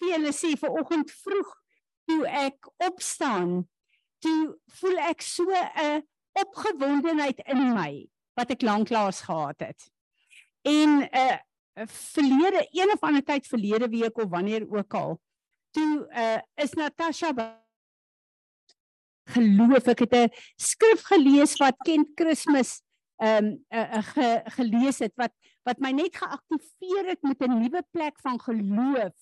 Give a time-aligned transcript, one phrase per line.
[0.00, 1.50] hulle sê ver oggend vroeg
[2.04, 3.68] toe ek opstaan,
[4.18, 6.02] toe voel ek so 'n
[6.34, 9.90] opgewondenheid in my wat ek lanklaas gehad het.
[10.62, 11.38] En 'n uh,
[11.86, 15.20] verlede een of ander tyd verlede week of wanneer ook al,
[15.70, 17.32] toe uh, is Natasha
[19.24, 22.82] geloof ek het 'n skrif gelees wat Kent Kersfees
[23.16, 25.32] ehm um, uh, uh, ge, gelees het wat
[25.64, 29.14] wat my net geaktiveer het met 'n nuwe plek van geloof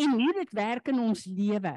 [0.00, 1.74] en hoe dit werk in ons lewe.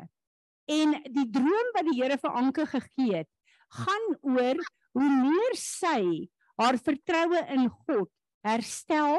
[0.71, 3.29] En die droom wat die Here vir Anke gegee het,
[3.73, 4.59] gaan oor
[4.93, 6.29] hoe meer sy
[6.61, 8.09] haar vertroue in God
[8.45, 9.17] herstel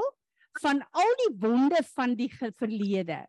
[0.63, 3.25] van al die wonde van die verlede.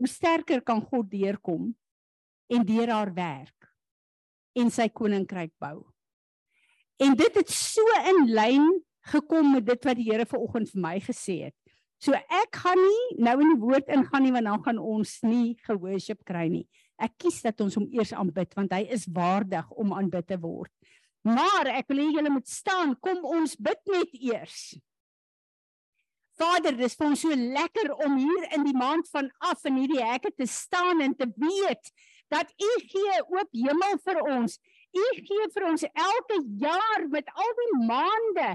[0.00, 1.72] Hoe sterker kan God deurkom
[2.52, 3.68] en deur haar werk
[4.58, 5.82] en sy koninkryk bou.
[7.02, 8.66] En dit het so in lyn
[9.12, 11.61] gekom met dit wat die Here vanoggend vir my gesê het.
[12.02, 15.54] So ek gaan nie nou in die woord ingaan nie want dan gaan ons nie
[15.68, 16.64] gehoorship kry nie.
[16.98, 20.72] Ek kies dat ons hom eers aanbid want hy is waardig om aanbid te word.
[21.22, 24.72] Maar ek wil hê julle moet staan, kom ons bid net eers.
[26.40, 30.02] Vader, dis vir ons so lekker om hier in die maand van af in hierdie
[30.02, 31.92] hekke te staan en te weet
[32.32, 34.56] dat U gee oop hemel vir ons.
[34.92, 38.48] U gee vir ons elke jaar met al die maande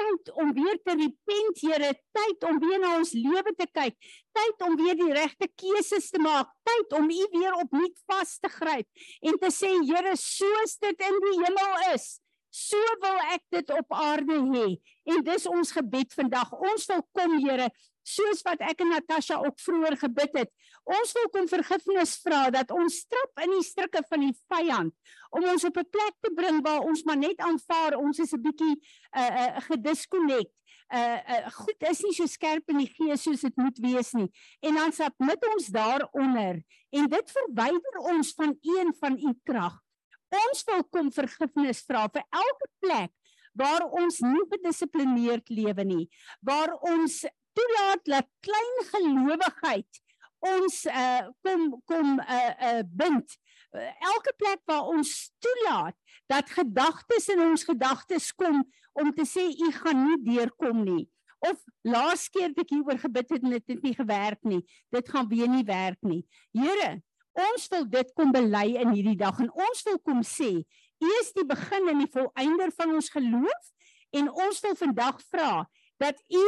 [0.00, 3.96] tyd om weer te repent, Here, tyd om weer na ons lewe te kyk,
[4.36, 8.50] tyd om weer die regte keuses te maak, tyd om U weer opnuut vas te
[8.56, 8.88] gryp
[9.26, 12.12] en te sê, Here, soos dit in die hemel is,
[12.50, 14.66] so wil ek dit op aarde hê.
[15.10, 16.50] En dis ons gebed vandag.
[16.58, 17.68] Ons wil kom, Here,
[18.14, 20.50] soos wat ek en Natasha ook vroeër gebid het.
[20.84, 24.94] Ons wil kom vergifnis vra dat ons strap in die strikke van die vyand
[25.30, 28.42] om ons op 'n plek te bring waar ons maar net aanvaar ons is 'n
[28.42, 28.76] bietjie
[29.16, 30.52] uh uh gedisconnect.
[30.92, 34.30] Uh uh goed is nie so skerp in die gees soos dit moet wees nie.
[34.60, 39.78] En dan submit ons daaronder en dit verwyder ons van een van u krag.
[40.30, 43.10] Ons wil kom vergifnis vra vir elke plek
[43.52, 46.04] waar ons nie gedissiplineerd lewe nie,
[46.40, 47.24] waar ons
[47.56, 50.00] toelaat dat klein gelowigheid
[50.40, 53.36] ons uh kom kom uh uh bind.
[53.70, 55.96] Uh, elke plek waar ons toelaat
[56.26, 61.04] dat gedagtes in ons gedagtes kom om te sê u gaan nie deurkom nie.
[61.40, 65.28] Of laas keer ek hieroor gebid het en dit het nie gewerk nie dit gaan
[65.28, 66.24] weer nie werk nie.
[66.56, 66.98] Here
[67.40, 70.50] ons wil dit kom bely in hierdie dag en ons wil kom sê
[71.00, 73.70] u is die begin en die volëinder van ons geloof
[74.18, 75.52] en ons wil vandag vra
[76.02, 76.46] dat u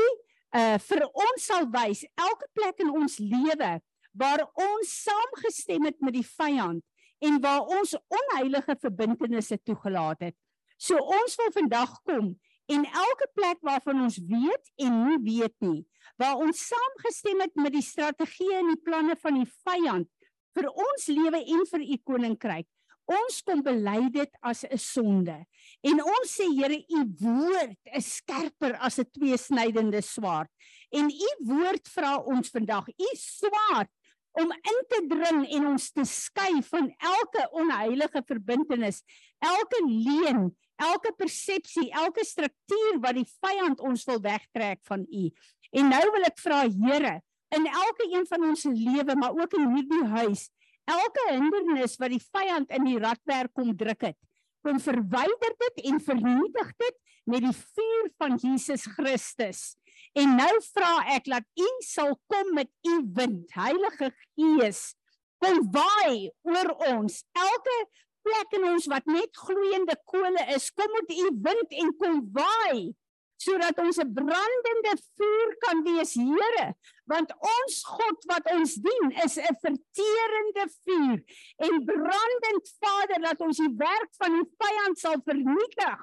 [0.53, 3.73] uh vir ons sal wys elke plek in ons lewe
[4.13, 6.83] waar ons saamgestem het met die vyand
[7.23, 10.37] en waar ons onheilige verbintenisse toegelaat het.
[10.77, 12.33] So ons wil vandag kom
[12.73, 15.81] en elke plek waarvan ons weet en nie weet nie,
[16.21, 20.11] waar ons saamgestem het met die strategieë en die planne van die vyand
[20.53, 22.69] vir ons lewe en vir u koninkryk.
[23.11, 25.45] Ons kom bely dit as 'n sonde.
[25.83, 30.49] En ons sê Here, u woord is skerper as 'n tweesnydende swaard.
[30.91, 33.91] En u woord vra ons vandag, u swaard
[34.33, 39.03] om in te dring en ons te skei van elke onheilige verbintenis,
[39.39, 45.29] elke leuen, elke persepsie, elke struktuur wat die vyand ons wil wegtrek van u.
[45.73, 47.21] En nou wil ek vra Here,
[47.53, 50.49] in elke een van ons lewe, maar ook in hierdie huis,
[50.91, 54.19] elke hindernis wat die vyand in die radwerk kom druk het,
[54.63, 56.99] kom verwyder dit en vernietig dit
[57.31, 59.63] met die vuur van Jesus Christus.
[60.19, 64.93] En nou vra ek dat U sal kom met U wind, Heilige Gees,
[65.43, 67.23] kom waai oor ons.
[67.35, 67.79] Elke
[68.23, 72.93] plek in ons wat net gloeiende kole is, kom met U wind en kom waai
[73.43, 76.75] sodat ons 'n brandende vuur kan wees, Here,
[77.11, 81.19] want ons God wat ons dien is 'n verterende vuur
[81.67, 85.99] en brandend Vader dat ons die werk van die vyand sal vernietig,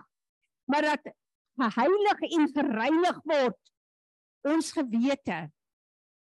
[0.67, 1.13] maar dat
[1.59, 3.59] geheilig en gereinig word
[4.47, 5.51] ons gewete,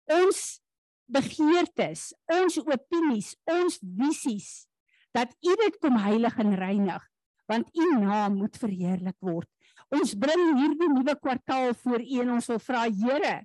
[0.08, 0.60] ons
[1.08, 4.68] begeertes, ons opinies, ons visies
[5.16, 7.04] dat U dit kom heilig en reinig
[7.48, 9.48] want U naam moet verheerlik word.
[9.94, 13.36] Ons bring hierdie nuwe kwartaal voor U en ons wil vra Here,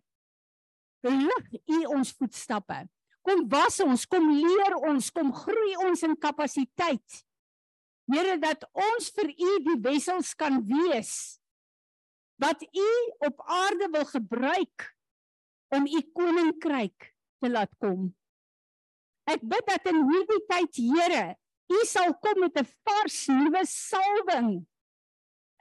[1.08, 2.84] lig U ons voetstappe.
[3.24, 7.22] Kom was ons, kom leer ons, kom groei ons in kapasiteit.
[8.12, 11.40] Here dat ons vir U die wessels kan wees
[12.42, 12.90] wat U
[13.24, 14.88] op aarde wil gebruik
[15.72, 18.10] om U koninkryk te laat kom.
[19.32, 21.24] Ek bid dat in hierdie tyd, Here,
[21.72, 24.66] U sal kom met 'n vars nuwe salwing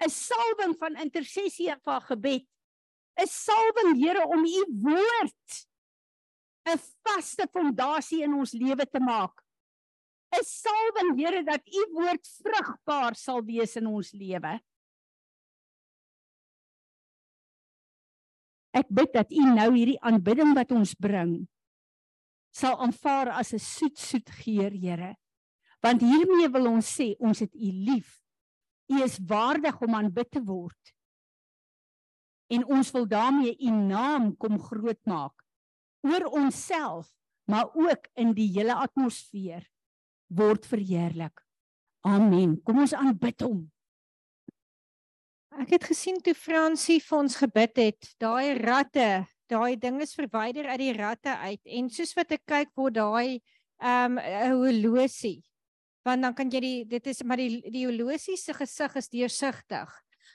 [0.02, 2.46] 'n salwing van intersessie en van gebed.
[3.20, 5.66] 'n Salwing, Here, om u woord
[6.64, 9.44] 'n vaste fondasie in ons lewe te maak.
[10.34, 14.60] 'n Salwing, Here, dat u woord vrugbaar sal wees in ons lewe.
[18.72, 21.46] Ek bid dat u nou hierdie aanbidding wat ons bring
[22.52, 25.16] sal aanvaar as 'n soet soet geur, Here.
[25.80, 28.21] Want hiermee wil ons sê ons het u lief.
[28.90, 30.94] U is waardig om aanbid te word.
[32.52, 35.44] En ons wil daarmee u naam kom groot maak
[36.02, 37.12] oor onsself,
[37.44, 39.62] maar ook in die hele atmosfeer
[40.26, 41.44] word verheerlik.
[42.00, 42.56] Amen.
[42.62, 43.62] Kom ons aanbid hom.
[45.62, 50.66] Ek het gesien toe Fransie vir ons gebid het, daai ratte, daai ding is verwyder
[50.72, 53.40] uit die ratte uit en soos wat ek kyk word daai
[53.82, 55.42] ehm um, 'n horlosie.
[56.04, 59.90] Want dan kan jy die dit is maar die die horlosie se gesig is deursigtig.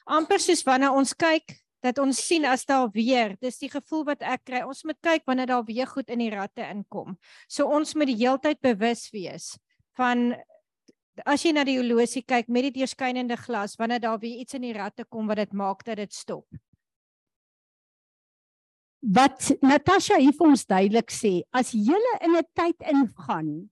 [0.08, 4.24] amper soos wanneer ons kyk dat ons sien as daar weer, dis die gevoel wat
[4.26, 4.62] ek kry.
[4.66, 7.18] Ons moet kyk wanneer daar weer goed in die ratte inkom.
[7.48, 9.56] So ons moet die heeltyd bewus wees
[9.98, 10.36] van
[11.26, 14.68] as jy na die horlosie kyk met die deurskynende glas wanneer daar weer iets in
[14.68, 16.46] die ratte kom wat dit maak dat dit stop.
[19.02, 23.70] Wat Natasha hier vir ons duidelik sê, as jy in 'n tyd ingaan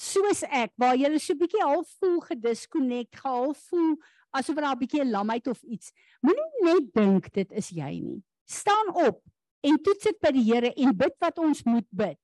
[0.00, 3.96] soos ek waar jy so 'n bietjie half voel gedisconnect, half voel
[4.32, 5.92] asof daar 'n bietjie lamheid of iets.
[6.22, 8.22] Moenie net dink dit is jy nie.
[8.46, 9.22] Staan op
[9.62, 12.20] en toets dit by die Here en bid wat ons moet bid.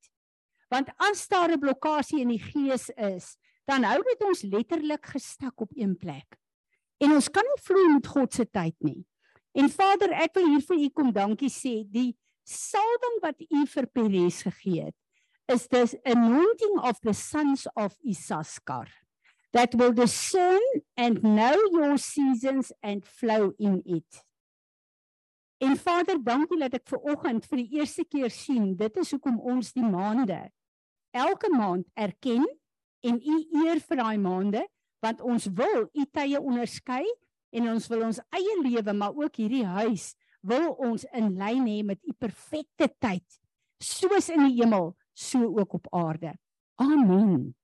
[0.69, 3.37] Want as daar 'n blokkade in die gees is,
[3.67, 6.38] dan hou dit ons letterlik gestak op een plek.
[6.99, 9.05] En ons kan nie vloei met God se tyd nie.
[9.52, 11.84] En Vader, ek wil hier vir u kom dankie sê.
[11.90, 14.94] Die salwing wat u vir Peres gegee het,
[15.48, 18.87] is this anointing of the sons of Issachar
[19.52, 20.60] that will discern
[20.96, 24.22] and know your seasons and flow in it.
[25.58, 29.38] En Vader, dankie dat ek ver oggend vir die eerste keer sien, dit is hoekom
[29.40, 30.43] ons die maande
[31.16, 32.44] elke maand erken
[33.06, 34.62] en u eer vir daai maande,
[35.00, 37.04] want ons wil u tye onderskei
[37.56, 40.10] en ons wil ons eie lewe, maar ook hierdie huis
[40.46, 43.25] wil ons in lyn hê met u perfekte tyd,
[43.82, 46.36] soos in die hemel, so ook op aarde.
[46.76, 47.54] Amen.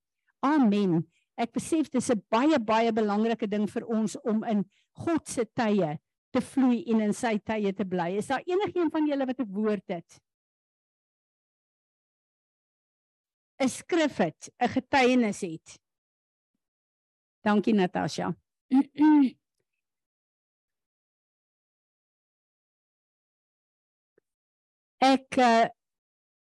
[0.40, 1.02] Amen
[1.43, 4.64] ek besef dis 'n baie baie belangrike ding vir ons om in
[5.04, 5.99] God se tye
[6.32, 8.16] te vloei en in sy tye te bly.
[8.19, 10.20] Is daar enigiemand van julle wat 'n woord het?
[13.60, 15.78] 'n Skrif het, 'n getuienis het.
[17.44, 18.34] Dankie Natasha.
[25.02, 25.66] Ek uh,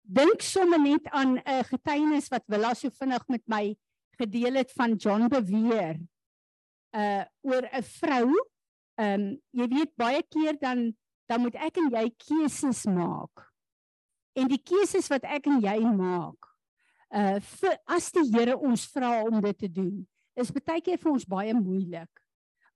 [0.07, 3.77] dink sommer net aan 'n getuienis wat Willa so vinnig met my
[4.19, 5.99] gedeel het van John Beweer
[6.95, 8.29] uh oor 'n vrou.
[8.97, 13.53] Ehm um, jy weet baie keer dan dan moet ek en jy keuses maak.
[14.37, 16.39] En die keuses wat ek en jy maak,
[17.11, 20.07] uh vir, as die Here ons vra om dit te doen,
[20.37, 22.23] is baie keer vir ons baie moeilik.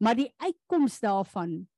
[0.00, 1.68] Maar die uitkoms daarvan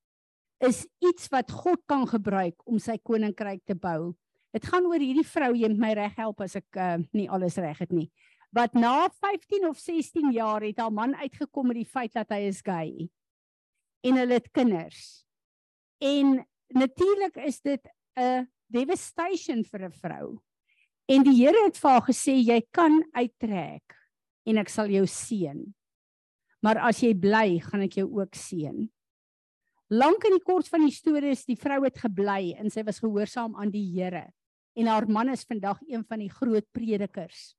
[0.63, 4.15] is iets wat God kan gebruik om sy koninkryk te bou.
[4.53, 7.57] Dit gaan oor hierdie vrou, jy moet my reg help as ek uh, nie alles
[7.57, 8.11] reg het nie
[8.53, 12.45] wat na 15 of 16 jaar het haar man uitgekom met die feit dat hy
[12.51, 13.09] is gay.
[14.05, 15.25] En hulle het kinders.
[16.03, 16.43] En
[16.77, 17.81] natuurlik is dit
[18.19, 20.39] 'n devastation vir 'n vrou.
[21.09, 23.97] En die Here het vir haar gesê jy kan uittrek
[24.45, 25.75] en ek sal jou seën.
[26.63, 28.91] Maar as jy bly, gaan ek jou ook seën.
[29.89, 33.01] Lank in die kort van die storie is die vrou het gebly en sy was
[33.01, 34.33] gehoorsaam aan die Here.
[34.79, 37.53] En haar man is vandag een van die groot predikers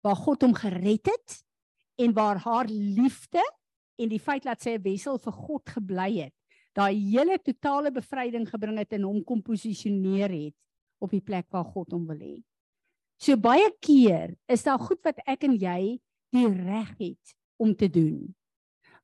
[0.00, 1.40] waar God hom gered het
[2.00, 3.42] en waar haar liefde
[4.00, 6.34] en die feit dat sy 'n wessel vir God gebly het,
[6.72, 10.56] daai hele totale bevryding gebring het en hom kom posisioneer het
[10.98, 12.42] op die plek waar God hom wil hê.
[13.20, 16.00] So baie keer is daar goed wat ek en jy
[16.32, 18.34] die reg het om te doen.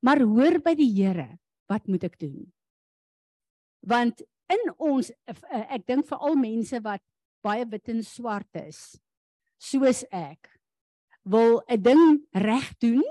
[0.00, 1.38] Maar hoor by die Here,
[1.68, 2.52] wat moet ek doen?
[3.80, 4.22] Want
[4.52, 7.02] in ons eh, ek dink vir al mense wat
[7.44, 8.98] baie wit en swart is,
[9.58, 10.50] soos ek,
[11.24, 13.02] wil 'n ding reg doen,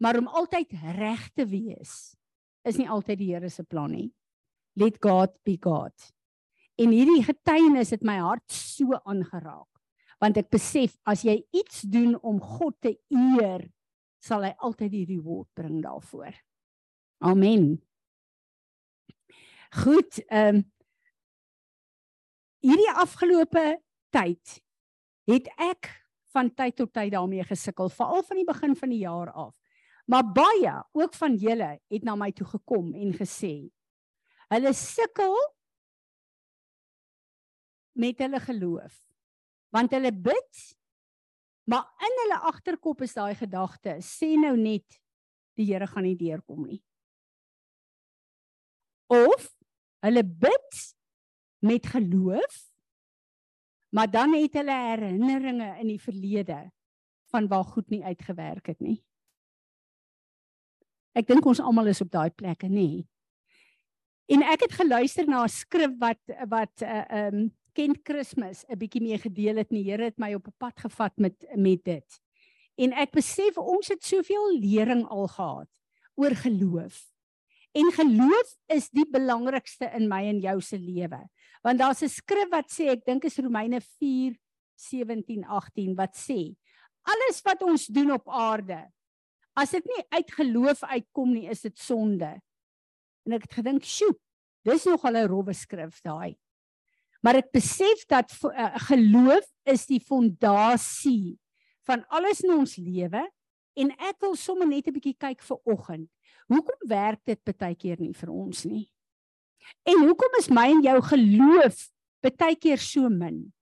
[0.00, 2.16] maar om altyd reg te wees
[2.64, 4.12] is nie altyd die Here se plan nie.
[4.76, 5.94] Let God be God.
[6.80, 9.68] En hierdie getuienis het my hart so aangeraak,
[10.20, 13.64] want ek besef as jy iets doen om God te eer,
[14.20, 16.32] sal hy altyd die reward bring daarvoor.
[17.20, 17.80] Amen.
[19.70, 20.62] Goed, ehm um,
[22.60, 23.62] hierdie afgelope
[24.12, 24.58] tyd
[25.30, 25.88] het ek
[26.34, 29.54] van tyd tot tyd daarmee gesukkel, veral van die begin van die jaar af.
[30.10, 33.70] Maar baie, ook van julle, het na my toe gekom en gesê:
[34.50, 35.38] "Hulle sukkel
[37.92, 39.00] met hulle geloof.
[39.70, 40.76] Want hulle bid
[41.70, 44.98] maar in hulle agterkop is daai gedagte, sê nou net
[45.58, 46.80] die Here gaan nie deurkom nie.
[49.06, 49.50] Of
[50.00, 50.82] hulle bid
[51.60, 52.70] met geloof
[53.90, 56.70] maar dan het hulle herinneringe in die verlede
[57.30, 58.98] van waar goed nie uitgewerk het nie.
[61.12, 63.02] Ek dink ons almal is op daai plekke, nê.
[64.30, 68.02] En ek het geluister na 'n skrif wat wat 'n uh, eh, um ehm, Kent
[68.02, 69.68] Kersfees 'n bietjie mee gedeel het.
[69.68, 72.20] Die Here het my op 'n pad gevat met met dit.
[72.76, 75.70] En ek besef ons het soveel lering al gehad
[76.14, 77.09] oor geloof.
[77.72, 81.20] En geloof is die belangrikste in my en jou se lewe.
[81.62, 86.56] Want daar's 'n skrif wat sê, ek dink is Romeine 4:17 18 wat sê,
[87.02, 88.90] alles wat ons doen op aarde,
[89.56, 92.40] as dit nie uit geloof uitkom nie, is dit sonde.
[93.26, 94.16] En ek het gedink, "Sjoe,
[94.64, 96.36] dis nogal 'n rowwe skrif daai."
[97.22, 101.38] Maar ek besef dat uh, geloof is die fondasie
[101.86, 103.22] van alles in ons lewe
[103.76, 106.10] en ek wil sommer net 'n bietjie kyk vir oggend.
[106.48, 108.90] Hoekom werk dit baie keer nie vir ons nie?
[109.86, 111.90] En hoekom is my en jou geloof
[112.22, 113.52] baie keer so min?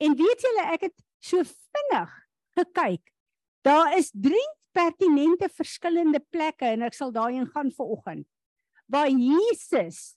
[0.00, 2.10] En weet julle, ek het so vinnig
[2.56, 3.12] gekyk.
[3.62, 4.40] Daar is 3
[4.72, 8.26] pertinente verskillende plekke en ek sal daarin gaan vir oggend.
[8.88, 10.16] Waar Jesus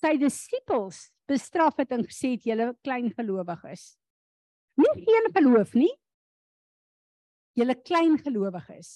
[0.00, 3.98] sy disippels bestraf het en gesê het julle klein gelowig is.
[4.78, 5.90] Nie geen geloof nie.
[7.58, 8.90] Julle klein gelowig is.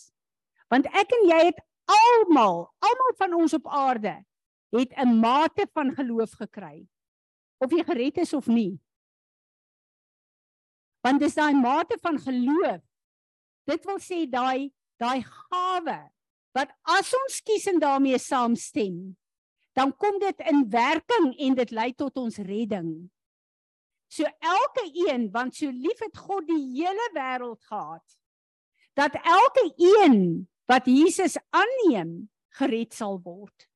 [0.70, 1.58] Want ek en jy het
[1.90, 4.20] almal, almal van ons op aarde
[4.72, 6.88] het 'n mate van geloof gekry.
[7.58, 8.80] Of jy gered is of nie.
[11.00, 12.80] Want dis daai mate van geloof.
[13.64, 16.10] Dit wil sê daai daai gawe
[16.52, 19.16] wat as ons kies en daarmee saamstem,
[19.72, 23.10] dan kom dit in werking en dit lei tot ons redding.
[24.08, 28.18] So elke een want so lief het God die hele wêreld gehad
[28.98, 33.68] dat elke een wat Jesus aanneem gered sal word.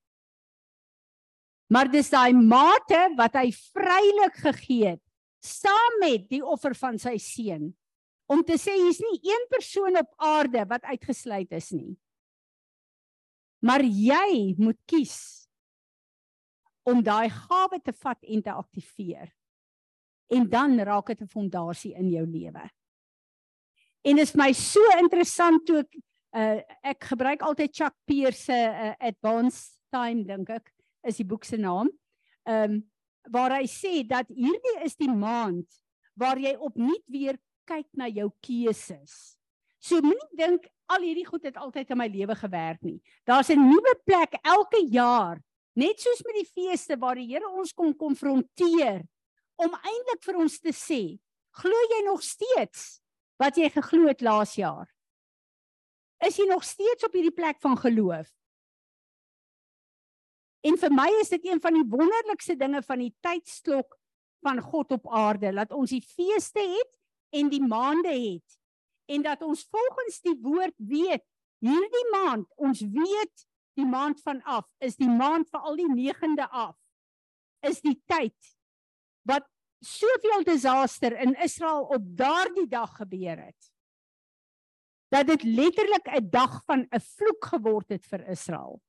[1.73, 5.03] Maar dis daai mate wat hy vrylik gegee het
[5.47, 7.71] saam met die offer van sy seun
[8.31, 11.95] om te sê hier's nie een persoon op aarde wat uitgesluit is nie.
[13.63, 15.47] Maar jy moet kies
[16.87, 19.31] om daai gawe te vat en te aktiveer.
[20.31, 22.71] En dan raak dit 'n fondasie in jou lewe.
[24.07, 25.97] En dit is my so interessant toe ek
[26.37, 26.59] uh,
[26.93, 30.71] ek gebruik altyd Chuck Pierce se uh, Advanced Time dink ek
[31.07, 31.91] is die boek se naam.
[32.47, 32.85] Ehm um,
[33.35, 35.67] waar hy sê dat hierdie is die maand
[36.15, 37.35] waar jy opnuut weer
[37.67, 39.35] kyk na jou keuses.
[39.83, 43.01] So moenie dink al hierdie goed het altyd in my lewe gewerk nie.
[43.27, 45.43] Daar's 'n nuwe plek elke jaar,
[45.75, 49.03] net soos met die feeste waar die Here ons kom konfronteer
[49.59, 51.19] om eintlik vir ons te sê,
[51.51, 53.03] glo jy nog steeds
[53.41, 54.89] wat jy geglo het laas jaar?
[56.25, 58.29] Is jy nog steeds op hierdie plek van geloof?
[60.67, 63.99] En vir my is dit een van die wonderlikste dinge van die tydsklok
[64.43, 66.93] van God op aarde, dat ons die feeste het
[67.37, 68.57] en die maande het
[69.07, 71.23] en dat ons volgens die woord weet
[71.63, 73.47] hierdie maand, ons weet
[73.79, 76.75] die maand van af is die maand vir al die 9de af.
[77.67, 78.56] Is die tyd
[79.81, 83.71] soveel disaster in Israel op daardie dag gebeur het.
[85.09, 88.81] Dat dit letterlik 'n dag van 'n vloek geword het vir Israel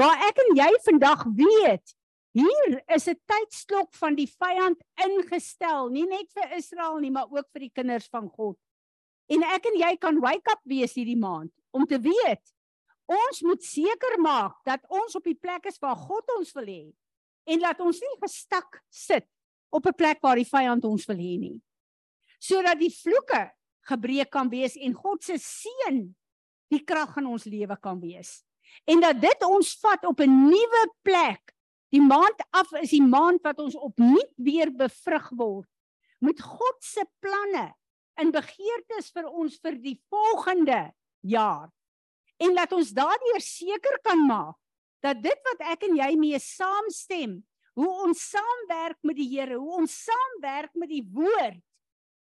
[0.00, 1.96] waar ek en jy vandag weet
[2.36, 7.48] hier is 'n tydsklok van die vyand ingestel nie net vir Israel nie maar ook
[7.52, 8.56] vir die kinders van God
[9.28, 12.54] en ek en jy kan wake up wees hierdie maand om te weet
[13.06, 16.94] ons moet seker maak dat ons op die plek is waar God ons wil hê
[17.44, 19.26] en laat ons nie gestak sit
[19.70, 21.60] op 'n plek waar die vyand ons wil hê nie
[22.38, 23.50] sodat die vloeke
[23.88, 26.14] gebreek kan wees en God se seën
[26.70, 28.44] die krag in ons lewe kan wees
[28.90, 31.54] en dat dit ons vat op 'n nuwe plek.
[31.90, 35.68] Die maand af is die maand wat ons opnuut weer bevrug word
[36.20, 37.74] met God se planne
[38.14, 41.70] en begeertes vir ons vir die volgende jaar.
[42.36, 44.56] En laat ons daardeur seker kan maak
[45.00, 47.40] dat dit wat ek en jy mee saamstem,
[47.80, 51.60] hoe ons saamwerk met die Here, hoe ons saamwerk met die woord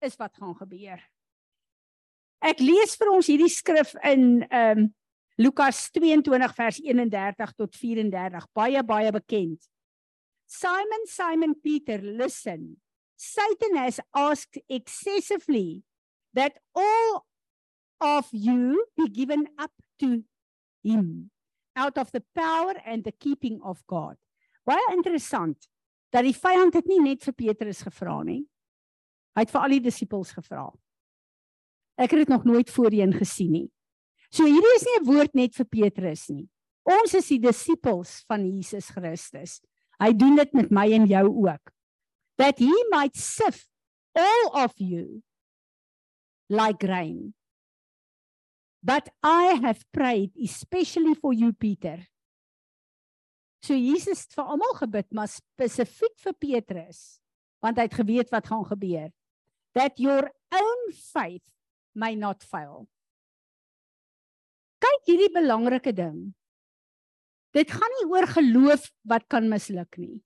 [0.04, 1.00] is wat gaan gebeur.
[2.44, 4.92] Ek lees vir ons hierdie skrif in ehm um,
[5.34, 9.64] Lukas 22 vers 31 tot 34 baie baie bekend.
[10.46, 12.76] Simon Simon Peter listen.
[13.18, 15.82] Satan has asked excessively
[16.34, 17.26] that all
[18.00, 20.22] of you be given up to
[20.84, 21.30] him
[21.74, 24.14] out of the power and the keeping of God.
[24.64, 25.68] Baie interessant
[26.14, 28.44] dat die vyand dit nie net vir Petrus gevra nie.
[29.34, 30.68] Hy het vir al die disippels gevra.
[31.98, 33.68] Ek het dit nog nooit voorheen gesien nie.
[34.30, 36.48] So hierdie is nie 'n woord net vir Petrus nie.
[36.84, 39.60] Ons is die disippels van Jesus Christus.
[40.00, 41.72] Hy doen dit met my en jou ook.
[42.36, 43.68] That he might sift
[44.14, 45.22] all of you
[46.48, 47.34] like grain.
[48.82, 52.06] But I have prayed especially for you Peter.
[53.64, 56.98] So Jesus het vir almal gebid, maar spesifiek vir Petrus,
[57.64, 59.08] want hy het geweet wat gaan gebeur.
[59.72, 61.46] That your own faith
[61.96, 62.84] may not fail.
[64.84, 66.34] Kyk hierdie belangrike ding.
[67.56, 70.20] Dit gaan nie oor geloof wat kan misluk nie.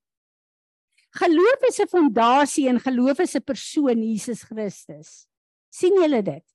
[1.15, 5.27] Geloof is 'n fondasie en geloof is 'n persoon Jesus Christus.
[5.69, 6.45] sien julle dit?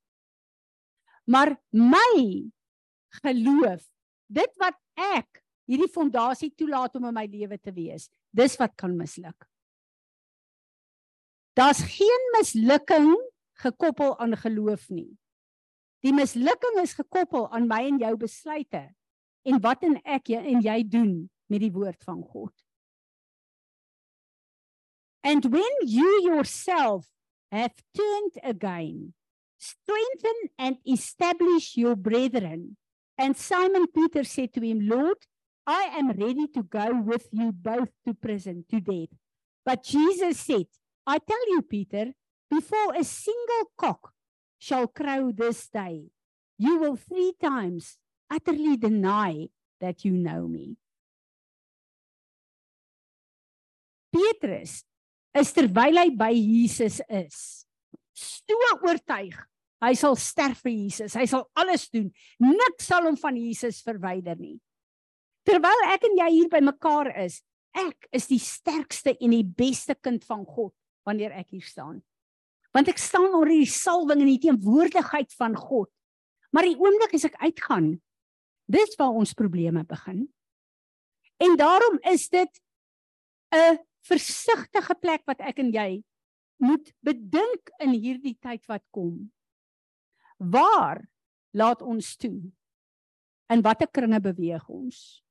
[1.26, 2.50] Maar my
[3.22, 3.86] geloof,
[4.26, 8.94] dit wat ek hierdie fondasie toelaat om in my lewe te wees, dis wat kan
[8.96, 9.46] misluk.
[11.54, 13.12] Daar's geen mislukking
[13.62, 15.12] gekoppel aan geloof nie.
[16.04, 18.82] Die mislukking is gekoppel aan my en jou besluite
[19.44, 21.14] en wat en ek en jy doen
[21.52, 22.52] met die woord van God.
[25.24, 27.06] And when you yourself
[27.50, 29.14] have turned again,
[29.58, 32.76] strengthen and establish your brethren.
[33.16, 35.16] And Simon Peter said to him, Lord,
[35.66, 39.08] I am ready to go with you both to prison, to death.
[39.64, 40.66] But Jesus said,
[41.06, 42.12] I tell you, Peter,
[42.50, 44.12] before a single cock
[44.58, 46.04] shall crow this day,
[46.58, 47.96] you will three times
[48.30, 49.48] utterly deny
[49.80, 50.76] that you know me.
[54.12, 54.84] Petrus
[55.34, 57.66] is terwyl hy by Jesus is,
[58.14, 59.34] so oortuig
[59.82, 61.16] hy sal sterf vir Jesus.
[61.18, 62.06] Hy sal alles doen.
[62.40, 64.56] Niks sal hom van Jesus verwyder nie.
[65.44, 67.42] Terwyl ek en jy hier by mekaar is,
[67.76, 70.72] ek is die sterkste en die beste kind van God
[71.04, 72.00] wanneer ek hier staan.
[72.74, 75.90] Want ek staan onder die salwing en die teenwoordigheid van God.
[76.54, 77.96] Maar die oomblik as ek uitgaan,
[78.70, 80.24] dis waar ons probleme begin.
[81.42, 82.60] En daarom is dit
[83.52, 86.04] 'n versigtige plek wat ek en jy
[86.56, 89.32] moet bedink in hierdie tyd wat kom.
[90.38, 91.04] Waar
[91.52, 92.52] laat ons toe?
[93.48, 95.23] In watter kringe beweeg ons?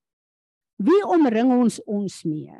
[0.77, 2.55] Wie omring ons ons mee?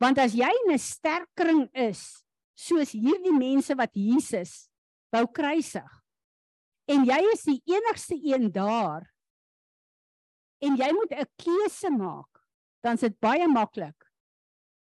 [0.00, 2.24] Want as jy in 'n sterk kring is,
[2.56, 4.70] soos hierdie mense wat Jesus
[5.12, 5.90] wou kruisig,
[6.88, 9.04] en jy is die enigste een daar,
[10.60, 12.40] en jy moet 'n keuse maak,
[12.82, 14.06] dan is dit baie maklik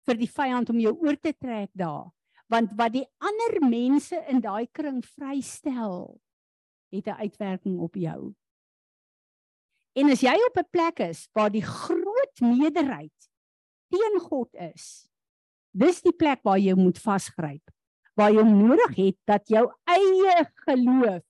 [0.05, 2.11] vir die vyand om jou oor te trek daar,
[2.49, 6.19] want wat die ander mense in daai kring vrystel,
[6.91, 8.35] het 'n uitwerking op jou.
[9.93, 13.29] En as jy op 'n plek is waar die groot meerderheid
[13.89, 15.09] teen God is,
[15.71, 17.61] dis die plek waar jy moet vasgryp.
[18.15, 21.23] Waar jy nodig het dat jou eie geloof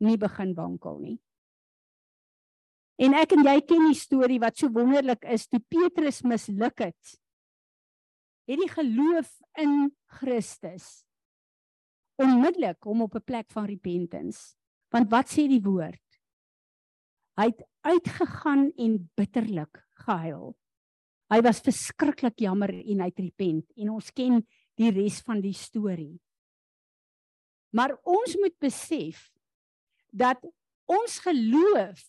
[0.00, 1.18] nie begin wankel nie.
[3.00, 7.20] En ek en jy ken die storie wat so wonderlik is toe Petrus misluk het.
[8.44, 11.04] Het die geloof in Christus
[12.20, 14.54] onmiddellik hom op 'n plek van repentance.
[14.88, 16.09] Want wat sê die woord?
[17.40, 20.52] Hy het uitgegaan en bitterlik gehuil.
[21.32, 24.42] Hy was verskriklik jammer en hy het repent en ons ken
[24.76, 26.18] die res van die storie.
[27.72, 29.30] Maar ons moet besef
[30.12, 30.42] dat
[30.90, 32.02] ons geloof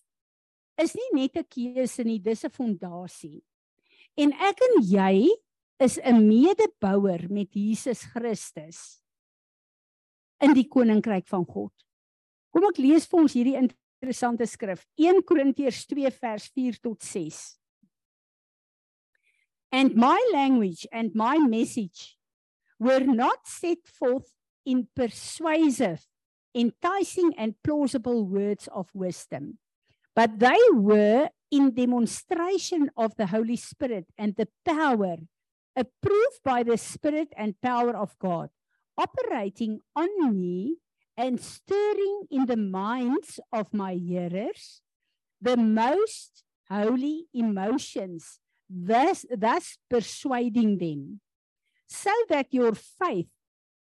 [0.82, 3.44] is nie net 'n keuse nie, dis 'n fondasie.
[4.18, 5.30] En ek en jy
[5.80, 9.02] is 'n medebouer met Jesus Christus
[10.42, 11.74] in die koninkryk van God.
[12.52, 13.58] Kom ek lees vir ons hierdie
[14.02, 14.88] interessante skrif.
[14.98, 17.60] 1 Korintiërs 2 vers 4 tot 6.
[19.72, 22.18] And my language and my message
[22.80, 24.34] were not set forth
[24.66, 26.02] in persuasive,
[26.54, 29.60] enticing and plausible words of wisdom,
[30.16, 35.18] but they were in demonstration of the Holy Spirit and the power
[35.76, 38.50] approved by the Spirit and power of God,
[38.98, 40.78] operating on me
[41.18, 44.82] and stirring in the minds of my hearers
[45.42, 51.20] the most holy emotions, thus, thus persuading them,
[51.88, 53.28] so that your faith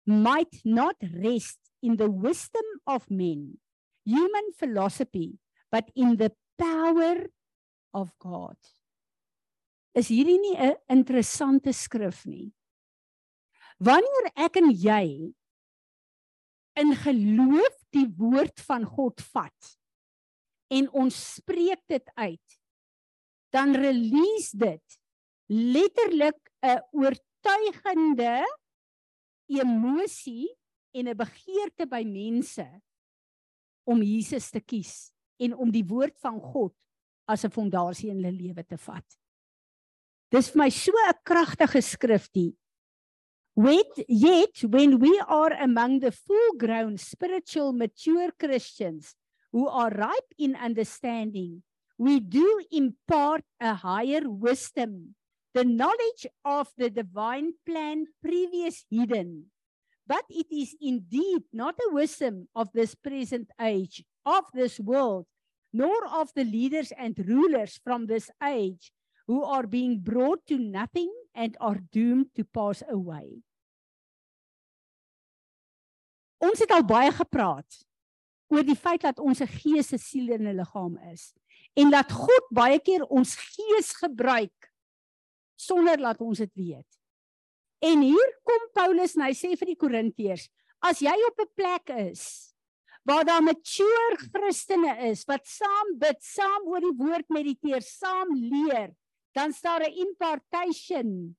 [0.05, 3.57] might not rest in the wisdom of men,
[4.05, 5.39] human philosophy,
[5.71, 7.31] but in the power
[7.95, 8.57] of God.
[9.95, 12.53] Is hierdie nie 'n interessante skrif nie?
[13.79, 15.33] Wanneer ek en jy
[16.81, 19.75] in geloof die woord van God vat
[20.75, 22.61] en ons spreek dit uit
[23.55, 24.99] dan release dit
[25.47, 28.43] letterlik 'n oortuigende
[29.47, 30.49] emosie
[30.95, 32.67] en 'n begeerte by mense
[33.85, 36.75] om Jesus te kies en om die woord van God
[37.29, 39.07] as 'n fondasie in hulle lewe te vat.
[40.31, 42.51] Dis vir my so 'n kragtige skriftie.
[42.51, 42.63] Wait,
[43.57, 49.14] yet when we are among the full grown spiritual mature Christians
[49.53, 51.62] who are ripe in understanding,
[51.97, 55.14] we do impart a higher wisdom,
[55.55, 59.47] the knowledge of the divine plan previous hidden.
[60.07, 65.27] But it is indeed not a wisdom of this present age, of this world,
[65.73, 68.93] nor of the leaders and rulers from this age
[69.27, 73.42] who are being brought to nothing and are doomed to pass away.
[76.38, 77.85] Ons het al baie gepraat
[78.53, 81.33] oor die feit dat ons 'n gees, 'n siel en 'n liggaam is
[81.75, 84.70] en dat God baie keer ons gees gebruik
[85.59, 86.90] sonder dat ons dit weet.
[87.85, 90.49] En hier kom Paulus en hy sê vir die Korintiërs,
[90.81, 92.55] as jy op 'n plek is
[93.05, 98.94] waar daar mature Christene is wat saam bid, saam oor die woord mediteer, saam leer,
[99.35, 101.37] dan staan 'n impartation.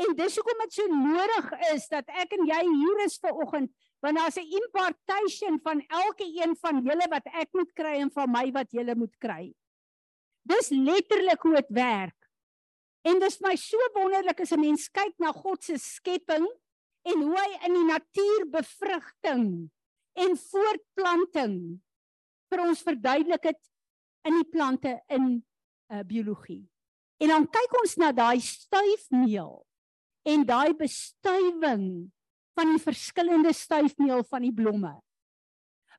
[0.00, 3.70] En dis hoekom dit so nodig is dat ek en jy hier is ver oggend,
[4.00, 8.30] want daar's 'n impartation van elke een van julle wat ek moet kry en van
[8.30, 9.52] my wat julle moet kry.
[10.42, 12.16] Dis letterlik hoe dit werk.
[13.02, 16.46] En dis my so wonderlik as 'n mens kyk na God se skepping
[17.02, 19.70] en hoe hy in die natuur bevrugting
[20.12, 21.80] en voortplanting
[22.50, 23.60] vir ons verduidelik dit
[24.24, 25.44] in die plante in
[25.90, 26.64] uh, biologie.
[27.20, 29.54] En dan kyk ons na daai stuifmeel
[30.30, 31.86] en daai bestuiving
[32.56, 34.96] van die verskillende stuifmeel van die blomme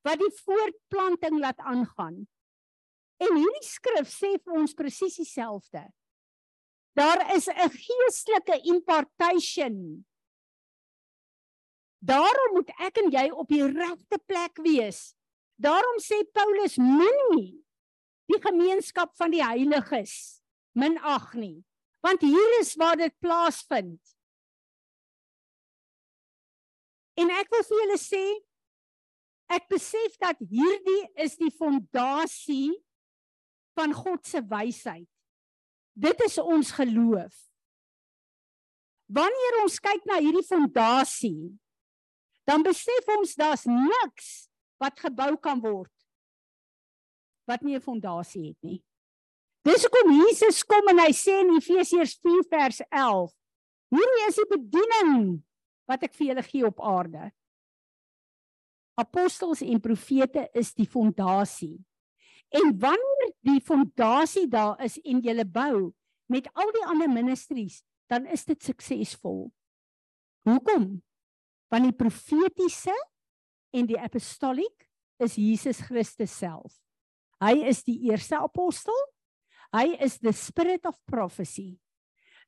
[0.01, 2.23] wat die voortplanting laat aangaan.
[3.21, 5.83] En hierdie skrif sê vir ons presies dieselfde.
[6.97, 10.01] Daar is 'n geestelike impartation
[12.01, 15.13] Daarom moet ek en jy op die regte plek wees.
[15.61, 17.61] Daarom sê Paulus moenie
[18.31, 20.41] die gemeenskap van die heiliges
[20.77, 21.59] minag nie,
[22.05, 23.99] want hier is waar dit plaasvind.
[27.19, 28.23] En ek wil vir julle sê
[29.51, 32.71] ek besef dat hierdie is die fondasie
[33.75, 35.09] van God se wysheid.
[35.91, 37.35] Dit is ons geloof.
[39.11, 41.51] Wanneer ons kyk na hierdie fondasie,
[42.47, 44.31] dan besef ons daar's niks
[44.81, 45.91] wat gebou kan word
[47.45, 48.83] wat nie 'n fondasie het nie.
[49.63, 53.31] Dis hoekom Jesus kom en hy sê in Efesiërs 4 vers 11:
[53.89, 55.43] Hierdie is die bediening
[55.87, 57.31] wat ek vir julle gee op aarde.
[58.97, 61.79] Apostels en profete is die fondasie.
[62.49, 65.93] En wanneer die fondasie daar is en jy bou
[66.27, 69.51] met al die ander ministries, dan is dit suksesvol.
[70.43, 71.01] Hoekom?
[71.71, 72.95] want die profetiese
[73.71, 74.87] en die apostoliek
[75.23, 76.80] is Jesus Christus self.
[77.41, 78.97] Hy is die eerste apostel.
[79.73, 81.79] Hy is the spirit of prophecy.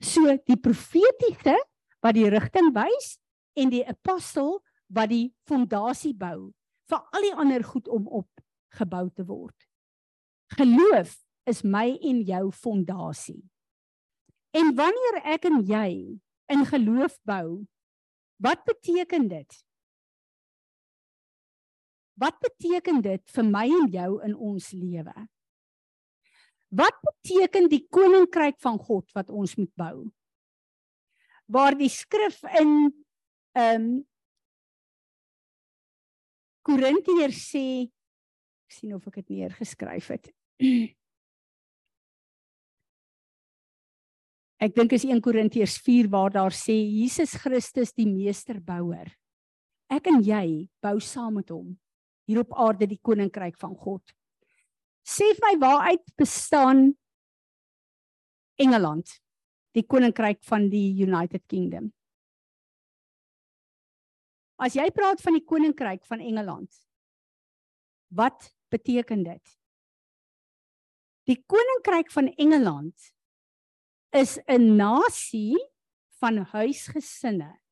[0.04, 1.56] So die profetiese
[2.04, 3.16] wat die rigting wys
[3.58, 4.60] en die apostel
[4.94, 6.52] wat die fondasie bou
[6.92, 8.30] vir al die ander goed om op
[8.76, 9.56] gebou te word.
[10.58, 11.16] Geloof
[11.50, 13.42] is my en jou fondasie.
[14.54, 16.20] En wanneer ek en jy
[16.52, 17.64] in geloof bou,
[18.44, 19.66] Wat beteken dit?
[22.14, 25.14] Wat beteken dit vir my en jou in ons lewe?
[26.74, 30.10] Wat beteken die koninkryk van God wat ons moet bou?
[31.50, 32.90] Waar die skrif in
[33.54, 33.94] ehm um,
[36.64, 40.30] Korintiërs sê ek sien of ek dit neergeskryf het.
[44.64, 49.12] Ek dink is 1 Korintiërs 4 waar daar sê Jesus Christus die meesterbouer.
[49.92, 51.76] Ek en jy bou saam met hom
[52.28, 54.14] hier op aarde die koninkryk van God.
[55.04, 56.94] Sê vir my waaruit bestaan
[58.62, 59.10] Engeland,
[59.76, 61.92] die koninkryk van die United Kingdom?
[64.64, 66.72] As jy praat van die koninkryk van Engeland,
[68.14, 69.58] wat beteken dit?
[71.28, 73.12] Die koninkryk van Engeland
[74.14, 75.58] is 'n nasie
[76.22, 77.63] van huisgesinne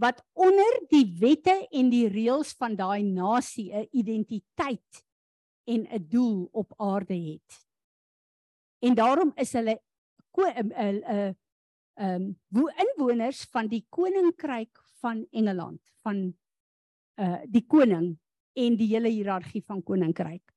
[0.00, 5.04] wat onder die wette en die reëls van daai nasie 'n identiteit
[5.68, 7.68] en 'n doel op aarde het.
[8.78, 9.80] En daarom is hulle
[10.36, 11.36] 'n 'n
[12.00, 16.34] 'n wo inwoners van die koninkryk van Engeland van
[17.20, 18.18] uh die koning
[18.52, 20.54] en die hele hiërargie van koninkryk.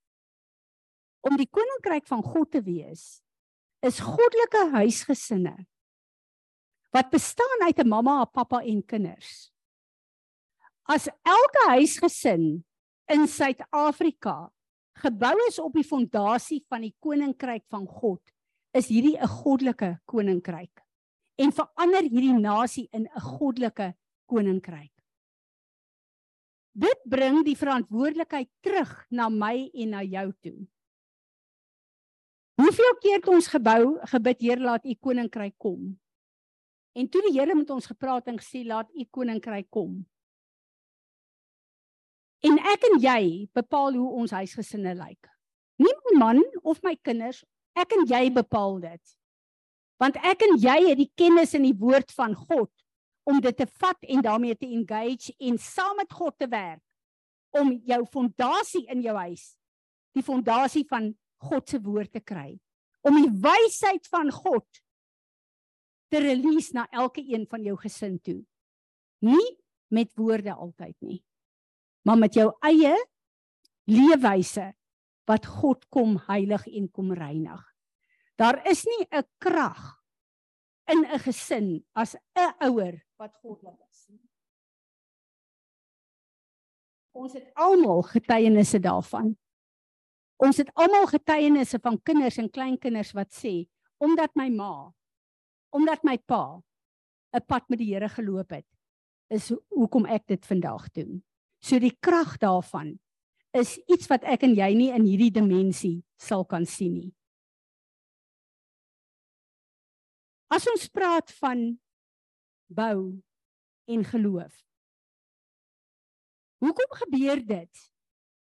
[1.20, 3.22] Om die koninkryk van God te wees,
[3.80, 5.68] is goddelike huisgesinne
[6.94, 9.52] wat bestaan uit 'n mamma, 'n pappa en kinders.
[10.84, 12.66] As elke huisgesin
[13.08, 14.52] in Suid-Afrika
[14.94, 18.22] gebou is op die fondasie van die koninkryk van God,
[18.74, 20.84] is hierdie 'n goddelike koninkryk
[21.36, 24.92] en verander hierdie nasie in 'n goddelike koninkryk.
[26.74, 30.68] Dit bring die verantwoordelikheid terug na my en na jou toe.
[32.56, 36.03] Hoeveel keer het ons gebou gebid Heer laat u koninkryk kom?
[36.94, 40.02] En toe die Here met ons gepraat en gesê laat u koninkryk kom.
[42.44, 43.24] En ek en jy
[43.56, 45.30] bepaal hoe ons huisgesinne lyk.
[45.82, 47.42] Nie my man of my kinders,
[47.74, 49.18] ek en jy bepaal dit.
[50.02, 52.70] Want ek en jy het die kennis in die woord van God
[53.24, 56.84] om dit te vat en daarmee te engage en saam met God te werk
[57.56, 59.54] om jou fondasie in jou huis
[60.18, 61.12] die fondasie van
[61.44, 62.54] God se woord te kry
[63.08, 64.84] om die wysheid van God
[66.14, 68.40] te release na elke een van jou gesin toe
[69.26, 69.50] nie
[69.94, 71.20] met woorde altyd nie
[72.06, 72.94] maar met jou eie
[73.90, 74.70] leefwyse
[75.30, 77.62] wat God kom heilig en kom reinig
[78.38, 80.04] daar is nie 'n krag
[80.92, 84.12] in 'n gesin as 'n ouer wat goddelik is.
[87.12, 89.38] Ons het almal getuienisse daarvan.
[90.38, 94.92] Ons het almal getuienisse van kinders en kleinkinders wat sê omdat my ma
[95.74, 96.62] omdat my pa
[97.34, 98.68] 'n pad met die Here geloop het
[99.34, 101.24] is hoekom ek dit vandag doen.
[101.64, 103.00] So die krag daarvan
[103.54, 107.14] is iets wat ek en jy nie in hierdie dimensie sal kan sien nie.
[110.54, 111.80] As ons praat van
[112.70, 113.22] bou
[113.90, 114.54] en geloof.
[116.62, 117.90] Hoekom gebeur dit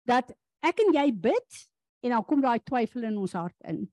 [0.08, 0.32] dat
[0.66, 1.60] ek en jy bid
[2.04, 3.86] en dan kom daai twyfel in ons hart in?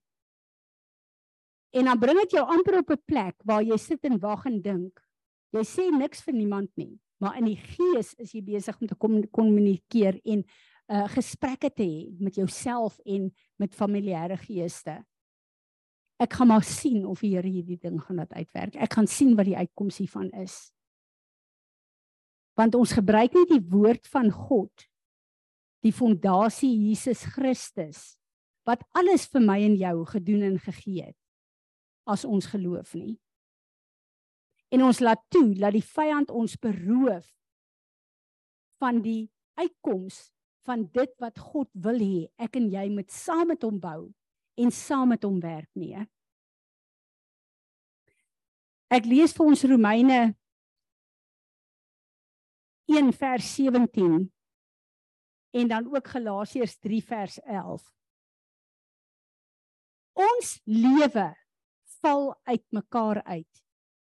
[1.75, 4.61] En dan bring dit jou amper op 'n plek waar jy sit en wag en
[4.63, 5.01] dink.
[5.53, 8.95] Jy sê niks vir niemand nie, maar in die gees is jy besig om te
[8.95, 10.45] kom kommunikeer en
[10.89, 15.05] uh gesprekke te hê met jouself en met familiêre geeste
[16.23, 18.77] ek gaan maar sien of die Here hierdie ding gaan laat uitwerk.
[18.77, 20.71] Ek gaan sien wat die uitkoms hiervan is.
[22.59, 24.87] Want ons gebruik nie die woord van God,
[25.85, 28.15] die fondasie Jesus Christus
[28.65, 31.19] wat alles vir my en jou gedoen en gegee het
[32.05, 33.17] as ons geloof nie.
[34.75, 37.27] En ons laat toe dat die vyand ons beroof
[38.83, 40.31] van die uitkoms
[40.65, 44.09] van dit wat God wil hê ek en jy moet saam met hom bou
[44.61, 45.95] en saam met hom werk nie.
[48.95, 50.21] Ek lees vir ons Romeine
[52.91, 54.19] 1 vers 17
[55.55, 57.83] en dan ook Galasiërs 3 vers 11.
[60.15, 61.29] Ons lewe
[62.05, 63.63] val uitmekaar uit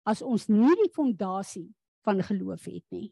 [0.07, 1.69] as ons nie die fondasie
[2.07, 3.09] van geloof het nie.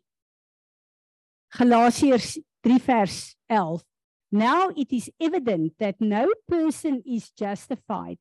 [1.59, 3.19] Galasiërs 3 vers
[3.51, 3.83] 11
[4.35, 8.19] Now it is evident that no person is justified,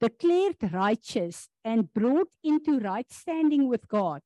[0.00, 4.22] declared righteous, and brought into right standing with God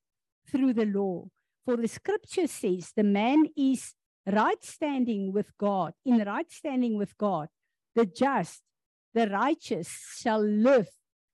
[0.51, 1.25] through the law.
[1.65, 3.95] For the scripture says the man is
[4.27, 7.49] right standing with God, in right standing with God.
[7.95, 8.61] The just,
[9.15, 9.89] the righteous
[10.21, 10.89] shall live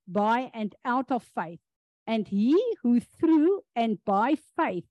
[0.06, 1.60] by and out of faith.
[2.06, 4.86] And he who through and by faith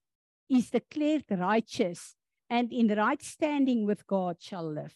[0.50, 2.16] is declared righteous
[2.50, 4.96] and in right standing with God shall live.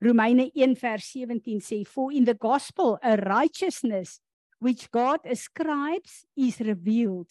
[0.00, 4.20] Romeine 1 vers 17 sê for in the gospel a righteousness
[4.58, 7.28] which God ascribes is revealed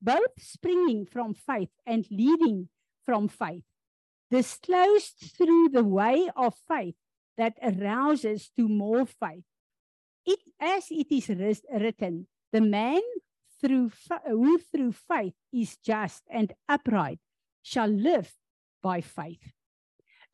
[0.00, 2.68] both springing from faith and leading
[3.04, 3.64] from faith
[4.30, 6.96] disclosed through the way of faith
[7.36, 9.44] that arouses to more faith
[10.26, 13.02] it as it is written the man
[13.60, 13.90] through
[14.26, 17.20] who through faith is just and upright
[17.62, 18.30] shall live
[18.82, 19.56] by faith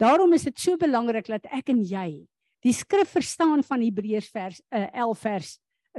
[0.02, 2.24] Daarom is dit so belangrik dat ek en jy
[2.62, 5.50] die skrif verstaan van Hebreërs vers uh, 11 vers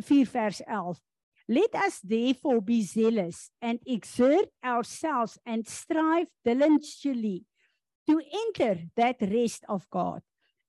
[0.04, 1.00] 4 vers 11.
[1.48, 7.44] Let us therefore be zealous and exert ourselves and strive diligently
[8.08, 10.24] to enter that rest of God,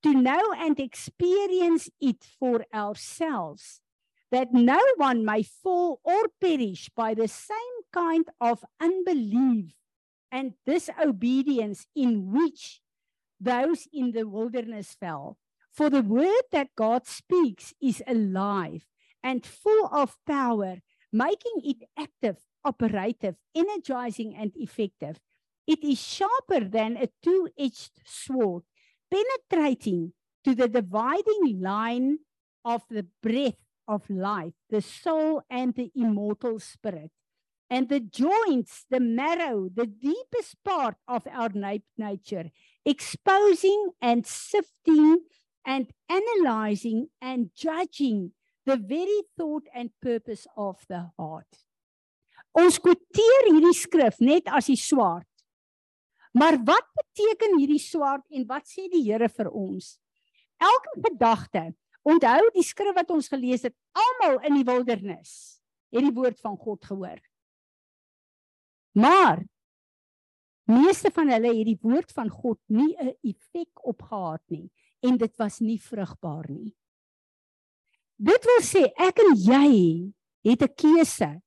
[0.04, 3.80] to know and experience it for ourselves,
[4.30, 7.56] that no one may fall or perish by the same
[7.90, 9.72] kind of unbelief
[10.30, 12.82] and disobedience in which
[13.40, 15.38] those in the wilderness fell.
[15.72, 18.86] For the word that God speaks is alive
[19.22, 25.18] and full of power, making it active, operative, energizing, and effective.
[25.66, 28.64] It is sharper than a two edged sword,
[29.14, 30.12] penetrating
[30.44, 32.18] to the dividing line
[32.64, 37.11] of the breath of life, the soul, and the immortal spirit,
[37.70, 41.50] and the joints, the marrow, the deepest part of our
[41.96, 42.50] nature,
[42.85, 45.18] exposing and sifting
[45.66, 48.33] and analyzing and judging
[48.66, 51.46] the very thought and purpose of the heart.
[52.55, 55.27] Ons quoteer hierdie skrif net as die swaard.
[56.35, 59.94] Maar wat beteken hierdie swaard en wat sê die Here vir ons?
[60.59, 61.68] Elke gedagte,
[62.03, 65.61] onthou die skrif wat ons gelees het, almal in die wildernis
[65.94, 67.20] het die woord van God gehoor.
[68.99, 69.44] Maar
[70.70, 74.70] meeste van hulle het die woord van God nie 'n effek opgehad nie
[75.03, 76.75] en dit was nie vrugbaar nie.
[78.16, 80.12] Dit wil sê ek en jy
[80.44, 81.42] het 'n keuse.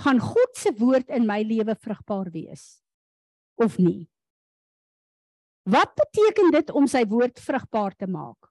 [0.00, 2.82] Gaan God se woord in my lewe vrugbaar wees
[3.56, 4.09] of nie?
[5.70, 8.48] Wat beteken dit om sy woord vrugbaar te maak?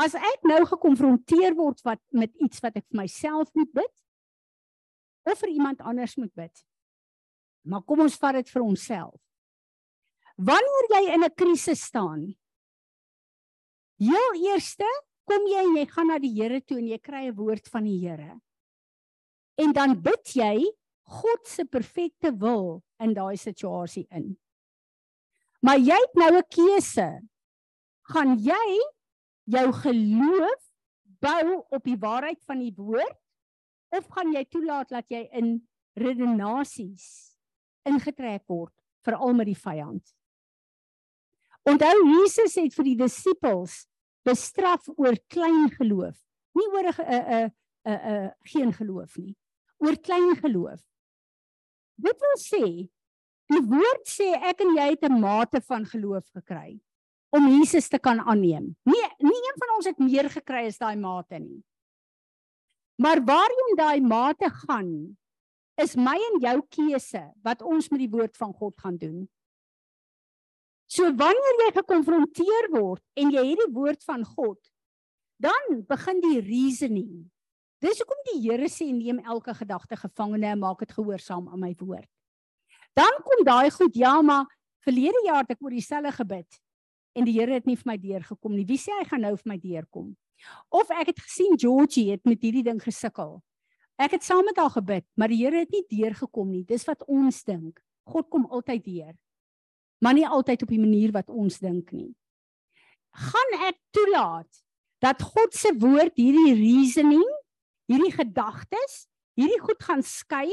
[0.00, 3.92] As ek nou gekonfronteer word wat met iets wat ek vir myself moet bid
[5.28, 6.54] of vir iemand anders moet bid,
[7.62, 9.18] Maar kom ons vat dit vir onsself.
[10.42, 12.34] Wanneer jy in 'n krisis staan,
[13.98, 14.88] heel eerste
[15.24, 17.84] kom jy en jy gaan na die Here toe en jy kry 'n woord van
[17.84, 18.40] die Here.
[19.58, 20.72] En dan bid jy
[21.06, 24.36] God se perfekte wil in daai situasie in.
[25.62, 27.08] Maar jy het nou 'n keuse.
[28.12, 28.80] Gaan jy
[29.44, 30.62] jou geloof
[31.20, 33.18] bou op die waarheid van die woord
[33.90, 37.38] of gaan jy toelaat dat jy in redenasies
[37.88, 40.02] ingetrek word veral met die vyand.
[41.68, 43.84] Onthou Jesus het vir die disippels
[44.26, 46.16] bestraf oor klein geloof,
[46.54, 47.52] nie oor 'n 'n
[47.84, 49.36] 'n 'n geen geloof nie,
[49.78, 50.80] oor klein geloof.
[51.96, 52.90] Dit wil sê
[53.52, 56.80] die woord sê ek en jy het 'n mate van geloof gekry
[57.32, 58.76] om Jesus te kan aanneem.
[58.84, 61.64] Nie nie een van ons het meer gekry as daai mate nie.
[63.00, 65.16] Maar waarheen daai mate gaan,
[65.80, 69.28] is my en jou keuse wat ons met die woord van God gaan doen.
[70.86, 74.58] So wanneer jy gekonfronteer word en jy het die woord van God,
[75.40, 77.30] dan begin die reasoning.
[77.82, 81.72] Dis hoekom die Here sê neem elke gedagte gevangene en maak dit gehoorsaam aan my
[81.80, 82.10] woord.
[82.98, 84.48] Dan kom daai goed, ja, maar
[84.84, 86.60] verlede jaar het ek oor dieselfde gebid
[87.12, 88.66] en die Here het nie vir my deurgekom nie.
[88.68, 90.12] Wie sê hy gaan nou vir my deurkom?
[90.74, 93.36] Of ek het gesien Georgie het met hierdie ding gesukkel.
[94.00, 96.64] Ek het saam met haar gebid, maar die Here het nie deurgekom nie.
[96.66, 97.78] Dis wat ons dink.
[98.08, 99.12] God kom altyd deur.
[100.02, 102.10] Maar nie altyd op die manier wat ons dink nie.
[103.12, 104.62] Gaan ek toelaat
[105.04, 107.26] dat God se woord hierdie reasoning,
[107.90, 109.04] hierdie gedagtes,
[109.38, 110.48] hierdie goed gaan skei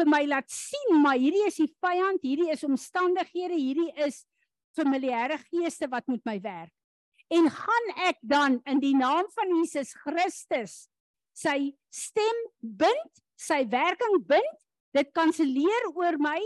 [0.00, 4.24] vir my laat sien, maar hierdie is die vyand, hierdie is omstandighede, hierdie is
[4.76, 6.72] familiêre geeste wat met my werk.
[7.30, 10.88] En gaan ek dan in die naam van Jesus Christus
[11.36, 14.56] sy stem bind, sy werking bind,
[14.96, 16.38] dit kanselleer oor my.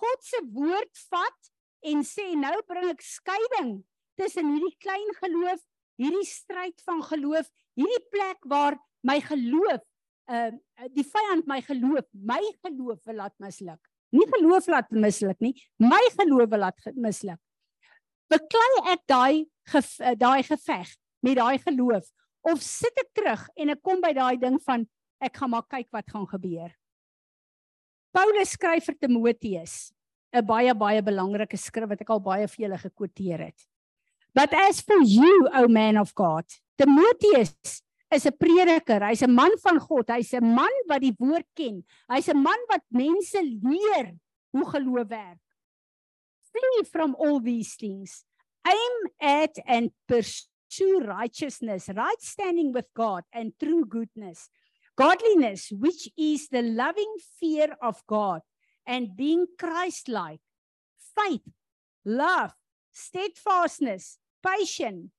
[0.00, 1.50] God se woord vat
[1.90, 3.80] en sê nou bring ek skeiding
[4.20, 5.60] tussen hierdie klein geloof,
[6.00, 9.82] hierdie stryd van geloof, hierdie plek waar my geloof,
[10.30, 10.50] uh
[10.94, 13.80] die vyand my geloof, my geloof wil laat misluk.
[14.14, 17.40] Nie geloof laat misluk nie, my geloof wil laat misluk.
[18.30, 19.46] Beklei ek daai
[20.18, 22.08] daai geveg met daai geloof
[22.50, 24.86] of sit ek terug en ek kom by daai ding van
[25.20, 26.70] ek gaan maar kyk wat gaan gebeur.
[28.14, 29.92] Paulus skryf vir Timoteus
[30.32, 33.66] 'n baie baie belangrike skrif wat ek al baie vir julle gekwoteer het.
[34.34, 36.46] But as for you, O man of God,
[36.78, 41.46] Timoteus is 'n prediker, hy's 'n man van God, hy's 'n man wat die woord
[41.54, 41.84] ken.
[42.08, 44.16] Hy's 'n man wat mense leer
[44.52, 45.38] hoe geloof werk.
[46.50, 48.24] Flee from all these things.
[48.66, 54.50] Aim at and pursue righteousness, right standing with God, and true goodness.
[54.96, 58.42] Godliness, which is the loving fear of God
[58.86, 60.40] and being Christ like,
[61.16, 61.46] faith,
[62.04, 62.52] love,
[62.92, 65.10] steadfastness, patience,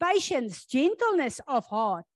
[0.00, 2.06] patience, gentleness of heart.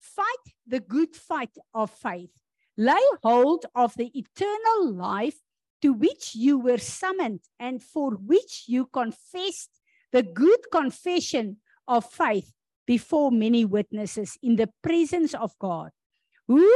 [0.00, 2.30] Fight the good fight of faith.
[2.76, 5.40] Lay hold of the eternal life
[5.82, 9.70] to which you were summoned and for which you confessed
[10.12, 12.52] the good confession of faith
[12.86, 15.90] before many witnesses in the presence of God,
[16.46, 16.70] who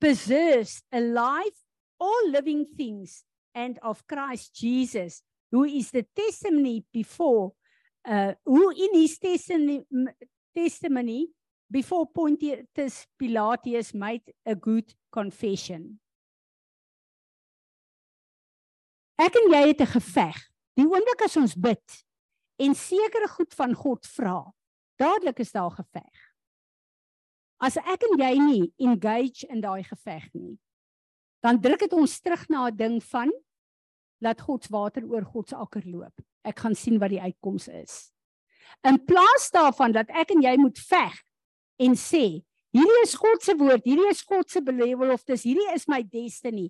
[0.00, 1.52] preserves alive
[1.98, 3.24] all living things,
[3.54, 7.52] and of Christ Jesus, who is the testimony before,
[8.04, 9.82] uh, who in his testimony,
[10.56, 11.28] testimony
[11.70, 16.00] before Pontius Pilatus made a good confession.
[19.20, 20.38] Ek en jy het 'n geveg.
[20.76, 22.04] Die oomblik as ons bid,
[22.56, 24.52] en sekere goed van God vra,
[24.96, 26.26] dadelik is daar geveg.
[27.60, 30.58] As ek en jy nie engage in daai geveg nie,
[31.44, 33.32] dan druk dit ons terug na 'n ding van
[34.20, 36.20] laat God se water oor God se akker loop.
[36.44, 38.12] Ek gaan sien wat die uitkoms is.
[38.84, 41.16] In plaas daarvan dat ek en jy moet veg
[41.80, 42.40] en sê,
[42.74, 46.68] hierdie is God se woord, hierdie is God se beloftes, hierdie is my destiny.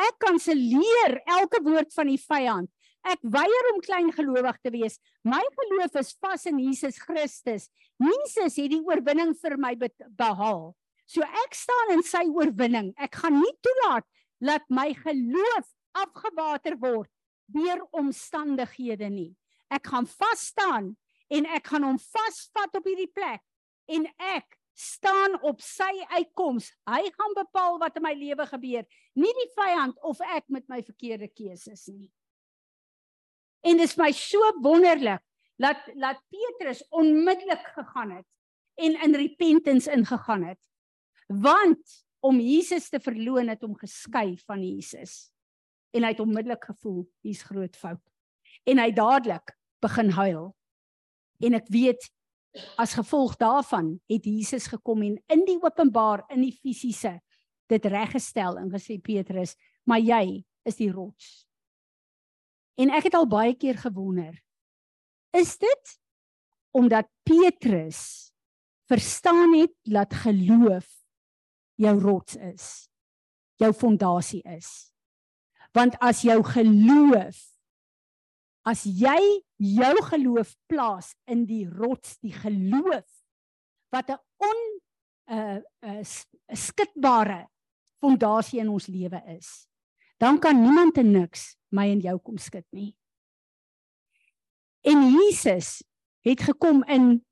[0.00, 2.70] Ek kanselleer elke woord van die vyand.
[3.02, 5.00] Ek weier om klein gelowig te wees.
[5.26, 7.66] My geloof is vas in Jesus Christus.
[7.98, 10.70] Jesus het die oorwinning vir my behaal.
[11.10, 12.92] So ek staan in sy oorwinning.
[12.96, 14.06] Ek gaan nie toelaat
[14.42, 15.66] dat my geloof
[15.98, 17.10] afgewater word
[17.52, 19.32] deur omstandighede nie.
[19.72, 20.92] Ek gaan vas staan
[21.32, 23.42] en ek gaan hom vasvat op hierdie plek
[23.90, 24.06] en
[24.36, 26.70] ek staan op sy uitkoms.
[26.88, 28.86] Hy gaan bepaal wat in my lewe gebeur,
[29.18, 32.10] nie die vyand of ek met my verkeerde keuses nie.
[33.62, 35.22] En dit is my so wonderlik
[35.60, 38.26] dat dat Petrus onmiddellik gegaan het
[38.82, 40.58] en in repentance ingegaan het.
[41.28, 45.30] Want om Jesus te verloon het hom geskei van Jesus.
[45.92, 48.02] En hy het onmiddellik gevoel hier's groot fout.
[48.64, 50.52] En hy dadelik begin huil.
[51.42, 52.08] En ek weet
[52.76, 57.18] as gevolg daarvan het Jesus gekom en in die openbaar in die fisiese
[57.72, 59.54] dit reggestel en gesê Petrus,
[59.88, 61.46] maar jy is die rots.
[62.76, 64.36] En ek het al baie keer gewonder,
[65.32, 65.96] is dit
[66.76, 68.32] omdat Petrus
[68.88, 70.88] verstaan het dat geloof
[71.80, 72.88] jou rots is,
[73.60, 74.92] jou fondasie is.
[75.72, 77.51] Want as jou geloof
[78.62, 79.18] as jy
[79.58, 83.08] jou geloof plaas in die rots, die geloof
[83.92, 84.58] wat 'n on
[85.28, 87.48] 'n uh, 'n uh, skitbare
[88.00, 89.66] fondasie in ons lewe is,
[90.18, 92.94] dan kan niemand en niks my en jou kom skit nie.
[94.82, 95.82] En Jesus
[96.20, 97.24] het gekom in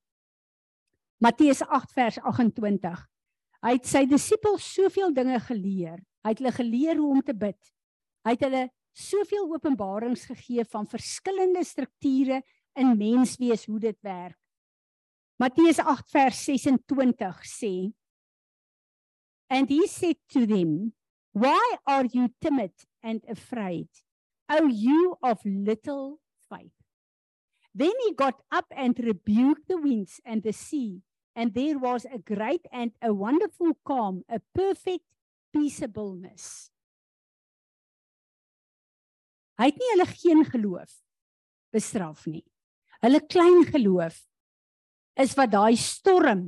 [1.19, 3.07] Matteus 8 vers 28.
[3.61, 5.99] Hy het sy disippels soveel dinge geleer.
[6.25, 7.59] Hy het hulle geleer hoe om te bid.
[8.25, 8.63] Hy het hulle
[8.93, 12.43] soveel openbarings gegee van verskillende strukture
[12.75, 14.39] in menswees hoe dit werk.
[15.41, 17.75] Matteus 8 vers 26 sê
[19.51, 20.93] And he said to them,
[21.33, 22.73] Why are you timid
[23.03, 23.89] and afraid,
[24.49, 26.73] O you of little faith?
[27.75, 31.03] Then he got up and rebuked the winds and the sea,
[31.35, 35.05] and there was a great and a wonderful calm, a perfect
[35.53, 36.70] peaceableness.
[39.61, 40.93] Hy het nie hulle geen geloof
[41.75, 42.45] bestraf nie.
[43.05, 44.17] Hulle klein geloof
[45.21, 46.45] is wat daai storm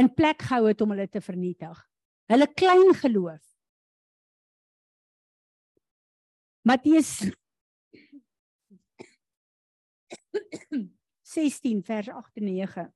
[0.00, 1.76] in plek gehou het om hulle te vernietig.
[2.32, 3.42] Hulle klein geloof.
[6.64, 7.18] Matteus
[11.34, 12.88] 16 vers 8 en 9.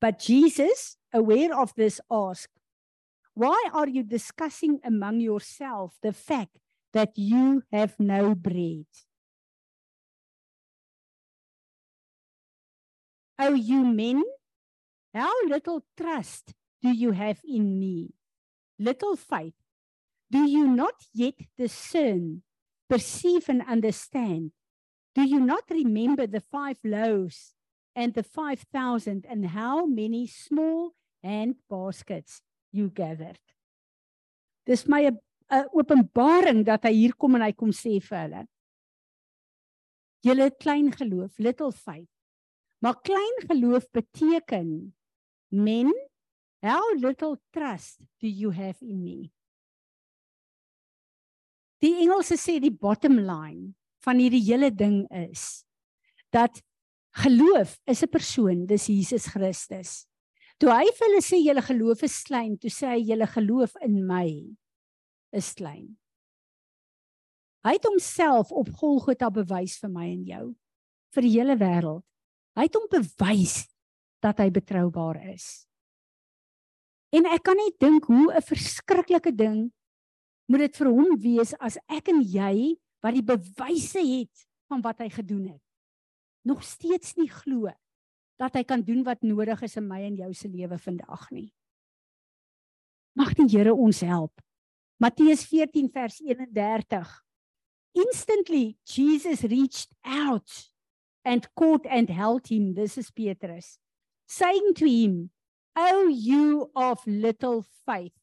[0.00, 2.56] But Jesus, aware of this, asked,
[3.34, 6.61] "Why are you discussing among yourself the fact
[6.92, 8.86] that you have no bread.
[13.38, 14.22] O you men,
[15.14, 18.14] how little trust do you have in me?
[18.78, 19.54] Little faith.
[20.30, 22.42] Do you not yet discern,
[22.88, 24.52] perceive, and understand?
[25.14, 27.54] Do you not remember the five loaves
[27.94, 32.40] and the five thousand, and how many small hand baskets
[32.72, 33.40] you gathered?
[34.64, 35.18] Dis my 'n
[35.76, 38.42] openbaring dat hy hier kom en hy kom sê vir hulle.
[40.22, 42.08] Julle klein geloof, little faith.
[42.82, 44.94] Maar klein geloof beteken
[45.50, 45.92] men
[46.62, 49.30] how little trust do you have in me?
[51.82, 53.74] Die Engelse sê die bottom line
[54.06, 55.64] van hierdie hele ding is
[56.34, 56.62] dat
[57.22, 60.06] geloof is 'n persoon, dis Jesus Christus.
[60.58, 64.06] Toe hy vir hulle sê julle geloof is klein, toe sê hy julle geloof in
[64.06, 64.30] my
[65.32, 65.96] is klein.
[67.62, 70.46] Hy het homself op Golgotha bewys vir my en jou,
[71.14, 72.02] vir die hele wêreld.
[72.58, 73.62] Hy het hom bewys
[74.22, 75.64] dat hy betroubaar is.
[77.12, 79.72] En ek kan net dink hoe 'n verskriklike ding
[80.48, 84.98] moet dit vir hom wees as ek en jy wat die bewyse het van wat
[85.00, 85.62] hy gedoen het,
[86.44, 87.70] nog steeds nie glo
[88.38, 91.52] dat hy kan doen wat nodig is in my en jou se lewe vandag nie.
[93.14, 94.40] Mag die Here ons help
[95.02, 97.24] Matteus 14 vers 31.
[97.92, 100.70] Instantly Jesus reached out
[101.24, 102.74] and caught and held him.
[102.74, 103.80] This is Petrus.
[104.28, 105.30] Saying to him,
[105.74, 108.14] "O you of little faith,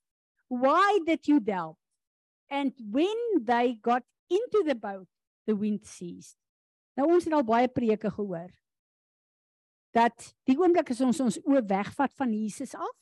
[0.48, 1.76] why did you doubt?"
[2.50, 5.10] And when they got into the boat,
[5.48, 6.38] the wind ceased.
[6.96, 8.56] Nou ons het al baie preke gehoor
[9.92, 12.98] dat die oomblik as ons ons oë wegvat van Jesus af,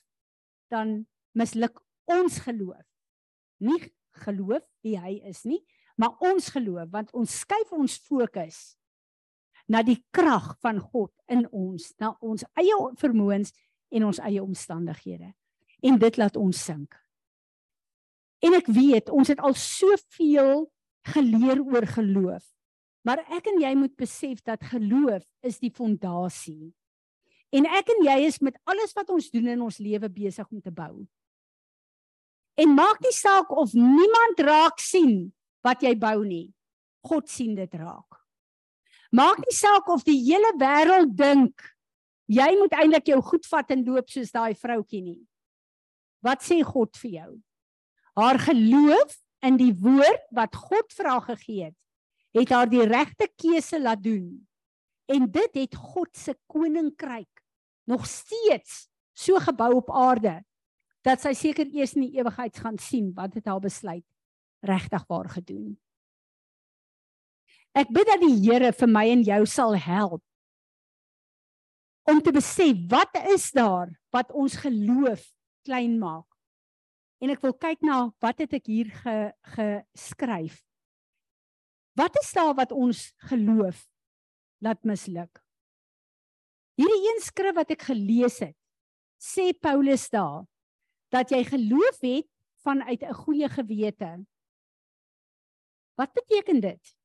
[0.74, 1.06] dan
[1.38, 1.78] misluk
[2.10, 2.87] ons geloof
[3.64, 3.80] nie
[4.24, 5.62] geloof wie hy is nie,
[5.98, 8.78] maar ons geloof want ons skuif ons fokus
[9.68, 13.52] na die krag van God in ons, na ons eie vermoëns
[13.92, 15.34] en ons eie omstandighede.
[15.84, 16.96] En dit laat ons sink.
[18.44, 20.68] En ek weet, ons het al soveel
[21.14, 22.46] geleer oor geloof.
[23.08, 26.74] Maar ek en jy moet besef dat geloof is die fondasie.
[27.56, 30.62] En ek en jy is met alles wat ons doen in ons lewe besig om
[30.64, 31.06] te bou.
[32.58, 35.30] En maak nie saak of niemand raak sien
[35.66, 36.50] wat jy bou nie.
[37.06, 38.18] God sien dit raak.
[39.14, 41.64] Maak nie saak of die hele wêreld dink
[42.28, 45.22] jy moet eintlik jou goed vat en loop soos daai vroutjie nie.
[46.26, 47.32] Wat sê God vir jou?
[48.18, 51.78] Haar geloof in die woord wat God vir haar gegee het,
[52.36, 54.26] het haar die regte keuse laat doen.
[55.08, 57.44] En dit het God se koninkryk
[57.88, 60.42] nog steeds so gebou op aarde
[61.08, 64.06] dat sy seker eers in die ewigheid gaan sien wat het haar besluit
[64.68, 65.78] regtig waar gedoen.
[67.78, 70.24] Ek bid dat die Here vir my en jou sal help
[72.08, 75.24] om te besef wat is daar wat ons geloof
[75.68, 76.28] klein maak.
[77.20, 79.16] En ek wil kyk na wat het ek hier ge,
[79.58, 80.62] geskryf.
[81.98, 83.84] Wat is daar wat ons geloof
[84.64, 85.42] laat misluk?
[86.78, 88.56] Hierdie een skrif wat ek gelees het,
[89.18, 90.46] sê Paulus daar
[91.14, 92.28] dat jy geloof het
[92.64, 94.26] vanuit 'n goeie gewete.
[95.96, 96.96] Wat beteken dit?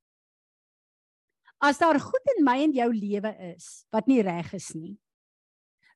[1.59, 4.98] As daar goed in my en jou lewe is wat nie reg is nie.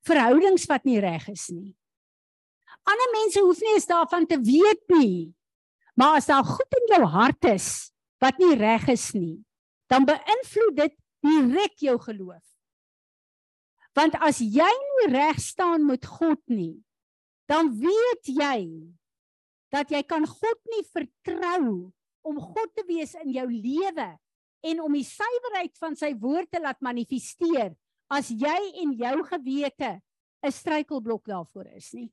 [0.01, 1.75] Verhoudings wat nie reg is nie.
[2.87, 5.35] Ander mense hoef nie eens daarvan te weet nie.
[5.93, 9.43] Maar as daar goed in jou hart is wat nie reg is nie,
[9.89, 10.93] dan beïnvloed dit
[11.25, 12.43] direk jou geloof.
[13.97, 16.85] Want as jy nie reg staan met God nie,
[17.47, 18.59] dan weet jy
[19.73, 21.91] dat jy kan God nie vertrou
[22.27, 24.07] om God te wees in jou lewe
[24.67, 27.73] en om die suiwerheid van sy woord te laat manifesteer
[28.11, 29.99] as jy en jou gewete
[30.43, 32.11] 'n struikelblok daarvoor is nie.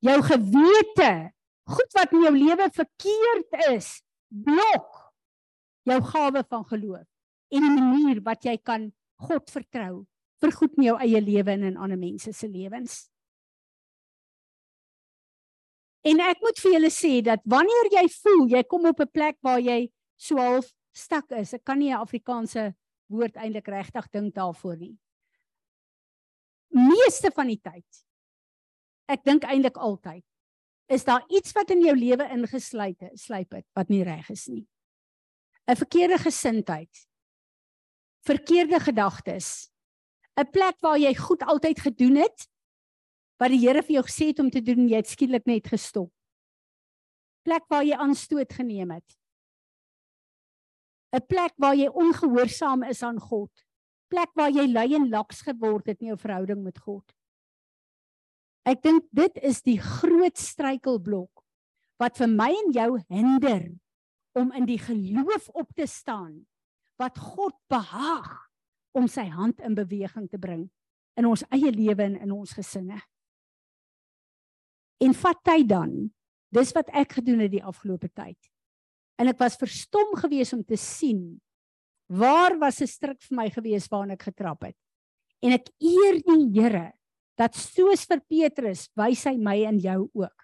[0.00, 1.32] Jou gewete,
[1.68, 5.12] goed wat in jou lewe verkeerd is, blok
[5.84, 7.06] jou gawe van geloof
[7.50, 10.06] en 'n manier wat jy kan God vertrou
[10.40, 13.09] vir goed in jou eie lewe en in ander mense se lewens.
[16.02, 19.36] En ek moet vir julle sê dat wanneer jy voel jy kom op 'n plek
[19.42, 21.54] waar jy so half stak is.
[21.54, 22.74] Ek kan nie 'n Afrikaanse
[23.08, 24.96] woord eintlik regtig dink daarvoor nie.
[26.70, 28.04] Meeste van die tyd.
[29.08, 30.24] Ek dink eintlik altyd
[30.90, 34.48] is daar iets wat in jou lewe ingesluit het, sluip het wat nie reg is
[34.48, 34.66] nie.
[35.68, 37.06] 'n Verkeerde gesindheid.
[38.26, 39.70] Verkeerde gedagtes.
[40.36, 42.49] 'n Plek waar jy goed altyd gedoen het
[43.40, 46.10] wat die Here vir jou gesê het om te doen, jy het skielik net gestop.
[47.46, 49.16] Plek waar jy aanstoot geneem het.
[51.12, 53.50] 'n plek waar jy ongehoorsaam is aan God.
[54.10, 57.04] Plek waar jy lui en laks geword het in jou verhouding met God.
[58.64, 61.42] Ek dink dit is die groot struikelblok
[61.98, 63.64] wat vir my en jou hinder
[64.38, 66.46] om in die geloof op te staan
[67.00, 68.30] wat God behaag
[68.94, 70.68] om sy hand in beweging te bring
[71.18, 73.00] in ons eie lewe en in ons gesinne.
[75.00, 76.10] En vat tyd dan.
[76.50, 78.38] Dis wat ek gedoen het die afgelope tyd
[79.20, 81.40] en ek was verstom geweest om te sien
[82.10, 84.76] waar was 'n struik vir my geweest waarna ek getrap het.
[85.42, 86.92] En ek eer die Here
[87.36, 90.38] dat soos vir Petrus wys hy my in jou ook.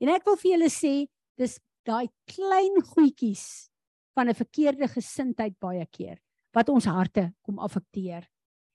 [0.00, 1.06] En ek wil vir julle sê
[1.36, 3.68] dis daai klein goedjies
[4.14, 6.18] van 'n verkeerde gesindheid baie keer
[6.54, 8.26] wat ons harte kom affekteer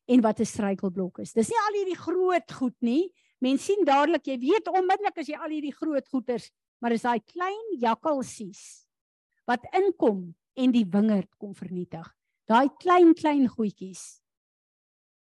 [0.07, 1.33] en wat 'n struikelblok is.
[1.33, 3.11] Dis nie al hierdie groot goed nie.
[3.41, 7.21] Mense sien dadelik, jy weet onmiddellik as jy al hierdie groot goeters, maar dis daai
[7.25, 8.85] klein jakkalsies
[9.49, 10.29] wat inkom
[10.61, 12.05] en die wingerd kom vernietig.
[12.49, 14.21] Daai klein klein goedjies.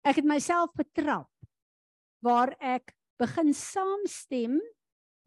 [0.04, 1.30] Ek het myself betrap
[2.24, 4.58] waar ek begin saamstem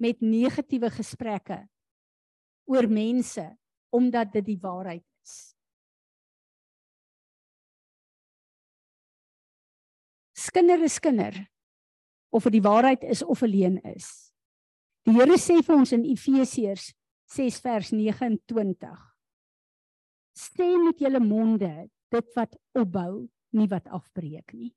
[0.02, 1.64] met negatiewe gesprekke
[2.70, 3.46] oor mense
[3.96, 5.36] omdat dit die waarheid is.
[10.38, 11.40] Skinder is skinder
[12.38, 14.32] of dit die waarheid is of 'n leuen is.
[15.08, 16.94] Die Here sê vir ons in Efesiërs
[17.32, 18.98] 6 vers 29.
[20.38, 24.76] Sê met julle monde dit wat opbou, nie wat afbreek nie.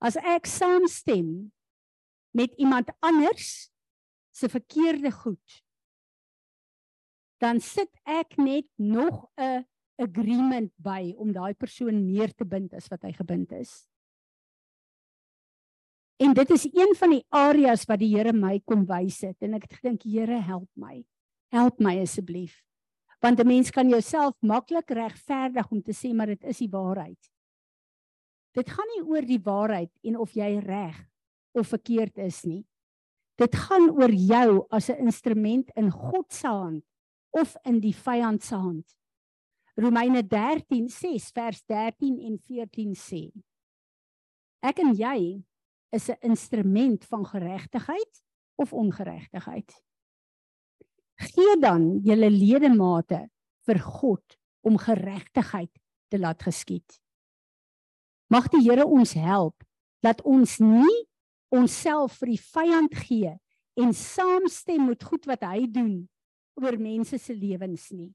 [0.00, 1.52] As ek saamstem
[2.34, 3.70] met iemand anders
[4.32, 5.62] se verkeerde goed,
[7.42, 9.66] dan sit ek net nog 'n
[9.98, 13.91] agreement by om daai persoon meer te bind as wat hy gebind is.
[16.16, 19.54] En dit is een van die areas wat die Here my kom wys het en
[19.54, 21.04] ek dink Here help my
[21.52, 22.62] Help my asseblief.
[23.20, 27.30] Want 'n mens kan jouself maklik regverdig om te sê maar dit is die waarheid.
[28.52, 31.08] Dit gaan nie oor die waarheid en of jy reg
[31.52, 32.64] of verkeerd is nie.
[33.36, 36.84] Dit gaan oor jou as 'n instrument in God se hand
[37.30, 38.96] of in die vyand se hand.
[39.76, 43.32] Romeine 13:6 vers 13 en 14 sê:
[44.62, 45.44] Ek en jy
[45.92, 48.22] is 'n instrument van geregtigheid
[48.54, 49.82] of ongeregtigheid.
[51.14, 53.30] Gee dan julle ledemate
[53.66, 55.78] vir God om geregtigheid
[56.08, 57.00] te laat geskied.
[58.26, 59.62] Mag die Here ons help
[60.00, 61.08] dat ons nie
[61.48, 63.34] onsself vir die vyand gee
[63.74, 66.08] en saamstem met goed wat hy doen
[66.60, 68.14] oor mense se lewens nie.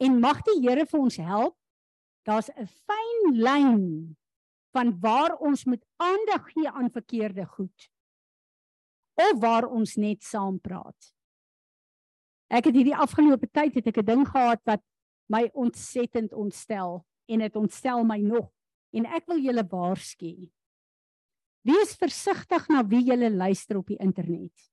[0.00, 1.56] En mag die Here vir ons help.
[2.24, 4.16] Daar's 'n fyn lyn
[4.78, 7.90] van waar ons moet aandag gee aan verkeerde goed
[9.18, 11.08] of waar ons net saam praat.
[12.46, 14.82] Ek het hierdie afgelope tyd het ek 'n ding gehad wat
[15.26, 18.48] my ontsettend ontstel en dit ontstel my nog
[18.94, 20.48] en ek wil julle waarsku.
[21.66, 24.70] Wees versigtig na wie jy luister op die internet.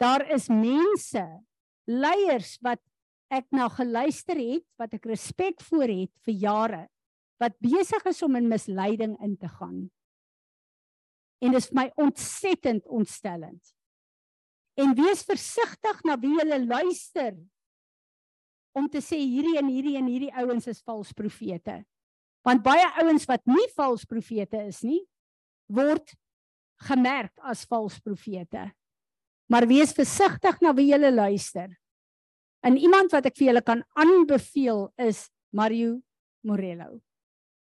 [0.00, 1.44] Daar is mense,
[1.84, 2.80] leiers wat
[3.28, 6.88] ek na geluister het, wat ek respek voor het vir jare,
[7.38, 9.88] wat besig is om in misleiding in te gaan.
[11.38, 13.74] En dit is my ontsettend ontstellend.
[14.78, 17.36] En wees versigtig na wie jy luister
[18.78, 21.80] om te sê hierdie en hierdie en hierdie ouens is vals profete.
[22.46, 25.00] Want baie ouens wat nie vals profete is nie,
[25.66, 26.14] word
[26.86, 28.68] gemerk as vals profete.
[29.50, 31.72] Maar wees versigtig na wie jy luister.
[32.62, 35.98] En iemand wat ek vir julle kan aanbeveel is Mario
[36.46, 36.98] Morello.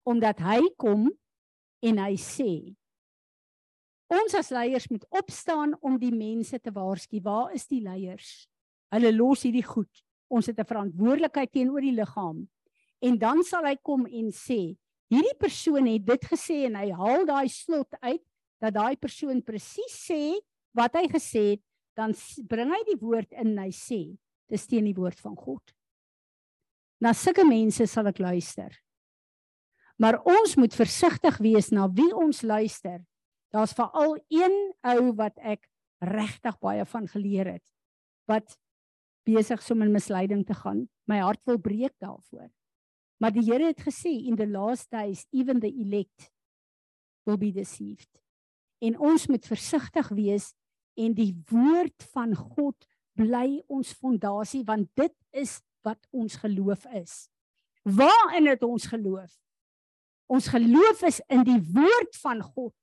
[0.03, 1.09] Omdat hy kom
[1.81, 2.75] en hy sê
[4.11, 7.21] ons as leiers moet opstaan om die mense te waarsku.
[7.23, 8.45] Waar is die leiers?
[8.91, 9.91] Hulle los hierdie goed.
[10.31, 12.47] Ons het 'n verantwoordelikheid teenoor die liggaam.
[13.01, 14.75] En dan sal hy kom en sê,
[15.09, 18.23] hierdie persoon het dit gesê en hy haal daai slot uit
[18.59, 20.39] dat daai persoon presies sê
[20.73, 21.61] wat hy gesê het,
[21.95, 22.13] dan
[22.47, 25.73] bring hy die woord in en hy sê, dis teen die woord van God.
[27.01, 28.71] Na sulke mense sal ek luister.
[30.01, 33.03] Maar ons moet versigtig wees na wie ons luister.
[33.53, 35.67] Daar's veral een ou wat ek
[36.01, 37.67] regtig baie van geleer het
[38.29, 38.55] wat
[39.27, 40.85] besig is om in misleiding te gaan.
[41.09, 42.47] My hart wil breek daarvoor.
[43.21, 46.31] Maar die Here het gesê in the last days even the elect
[47.27, 48.09] will be deceived.
[48.81, 50.53] En ons moet versigtig wees
[50.97, 52.87] en die woord van God
[53.19, 57.27] bly ons fondasie want dit is wat ons geloof is.
[57.83, 59.37] Waarin het ons geloof?
[60.31, 62.75] Ons geloof is in die woord van God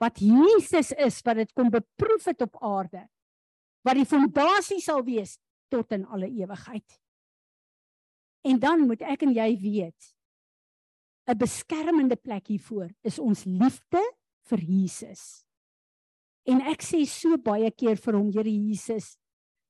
[0.00, 3.02] wat Jesus is wat dit kom beproef het op aarde.
[3.84, 5.36] Wat die fondasie sal wees
[5.72, 6.96] tot in alle ewigheid.
[8.48, 10.14] En dan moet ek en jy weet
[11.28, 14.00] 'n beskermende plek hiervoor is ons liefde
[14.48, 15.44] vir Jesus.
[16.48, 19.18] En ek sê so baie keer vir hom, Here Jesus,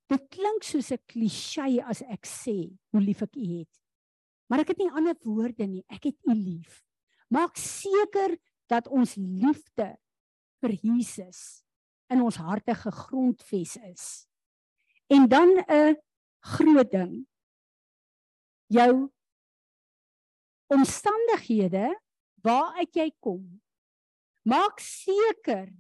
[0.09, 3.81] dit klink soos 'n klisjé as ek sê hoe lief ek U het.
[4.49, 5.85] Maar ek het nie ander woorde nie.
[5.89, 6.90] Ek het U lief.
[7.31, 8.35] Maak seker
[8.71, 9.95] dat ons liefde
[10.61, 11.63] vir Jesus
[12.11, 14.05] in ons harte gegrondves is.
[15.11, 15.97] En dan 'n
[16.41, 17.27] groot ding.
[18.67, 19.11] Jou
[20.67, 22.01] omstandighede
[22.43, 23.63] waaruit jy kom.
[24.43, 25.71] Maak seker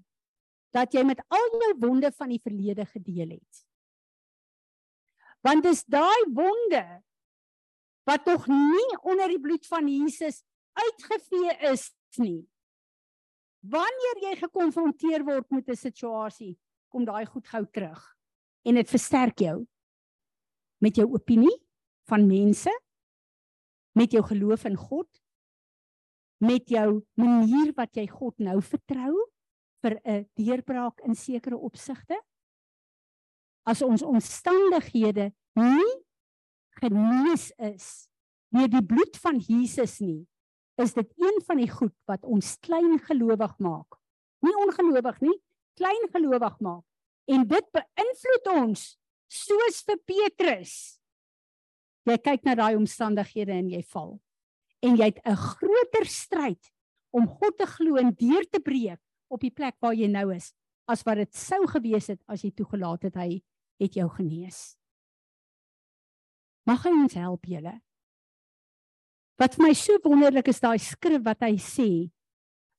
[0.70, 3.66] dat jy met al jou wonde van die verlede gedeel het.
[5.40, 7.02] Want dis daai wonde
[8.04, 10.42] wat tog nie onder die bloed van Jesus
[10.72, 12.48] uitgevee is nie.
[13.60, 16.58] Wanneer jy gekonfronteer word met 'n situasie,
[16.88, 18.16] kom daai goed gou terug
[18.64, 19.66] en dit versterk jou
[20.80, 21.56] met jou opinie
[22.08, 22.72] van mense,
[23.92, 25.08] met jou geloof in God,
[26.40, 29.12] met jou manier wat jy God nou vertrou
[29.82, 32.16] vir 'n deurbraak in sekere opsigte.
[33.66, 36.04] As ons omstandighede nie
[36.80, 38.08] genees is
[38.50, 40.26] deur die bloed van Jesus nie,
[40.80, 43.98] is dit een van die goed wat ons klein gelowig maak.
[44.44, 45.36] Nie ongelowig nie,
[45.78, 46.84] klein gelowig maak.
[47.30, 48.86] En dit beïnvloed ons
[49.30, 50.74] soos vir Petrus.
[52.08, 54.16] Jy kyk na daai omstandighede en jy val.
[54.80, 56.72] En jy het 'n groter stryd
[57.12, 60.54] om God te glo en deur te breek op die plek waar jy nou is
[60.86, 63.42] as wat dit sou gewees het as jy toegelaat het hy
[63.78, 64.76] het jou genees.
[66.66, 67.80] Mag hy ons help julle.
[69.40, 71.90] Wat vir my so wonderlik is daai skrif wat hy sê.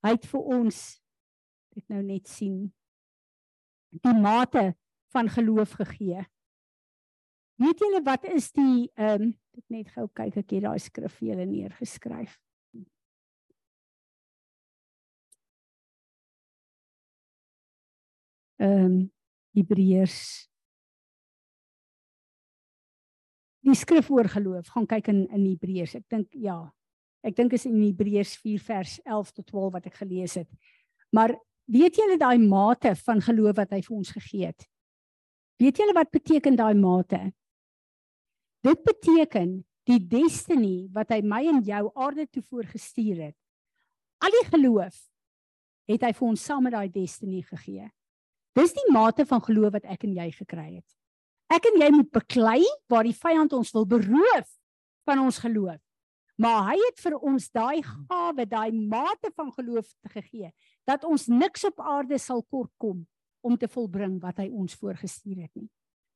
[0.05, 0.81] Hy het vir ons
[1.77, 2.69] ek nou net sien
[3.91, 4.71] die mate
[5.11, 6.21] van geloof gegee.
[7.61, 11.17] Weet julle wat is die ehm um, ek net gou kyk ek het daai skrif
[11.19, 12.37] vir julle neergeskryf.
[18.61, 18.95] Ehm um,
[19.57, 20.50] Hebreërs
[23.61, 25.95] Die skrif oor geloof, gaan kyk in in Hebreërs.
[25.99, 26.57] Ek dink ja.
[27.21, 30.49] Ek dink is in Hebreërs 4 vers 11 tot 12 wat ek gelees het.
[31.13, 31.35] Maar
[31.69, 34.65] weet julle daai mate van geloof wat hy vir ons gegee het?
[35.61, 37.19] Weet julle wat beteken daai mate?
[38.65, 39.59] Dit beteken
[39.89, 43.37] die destiny wat hy my en jou aarde toe voorgestuur het.
[44.21, 44.97] Al die geloof
[45.89, 47.89] het hy vir ons saam met daai destiny gegee.
[48.57, 50.89] Dis die mate van geloof wat ek en jy gekry het.
[51.51, 54.51] Ek en jy moet beklei waar die vyand ons wil beroof
[55.07, 55.79] van ons geloof.
[56.41, 60.49] Maar hy het vir ons daai gawe, daai mate van geloof gegee
[60.87, 63.03] dat ons niks op aarde sal kort kom
[63.45, 65.67] om te volbring wat hy ons voorgestuur het nie.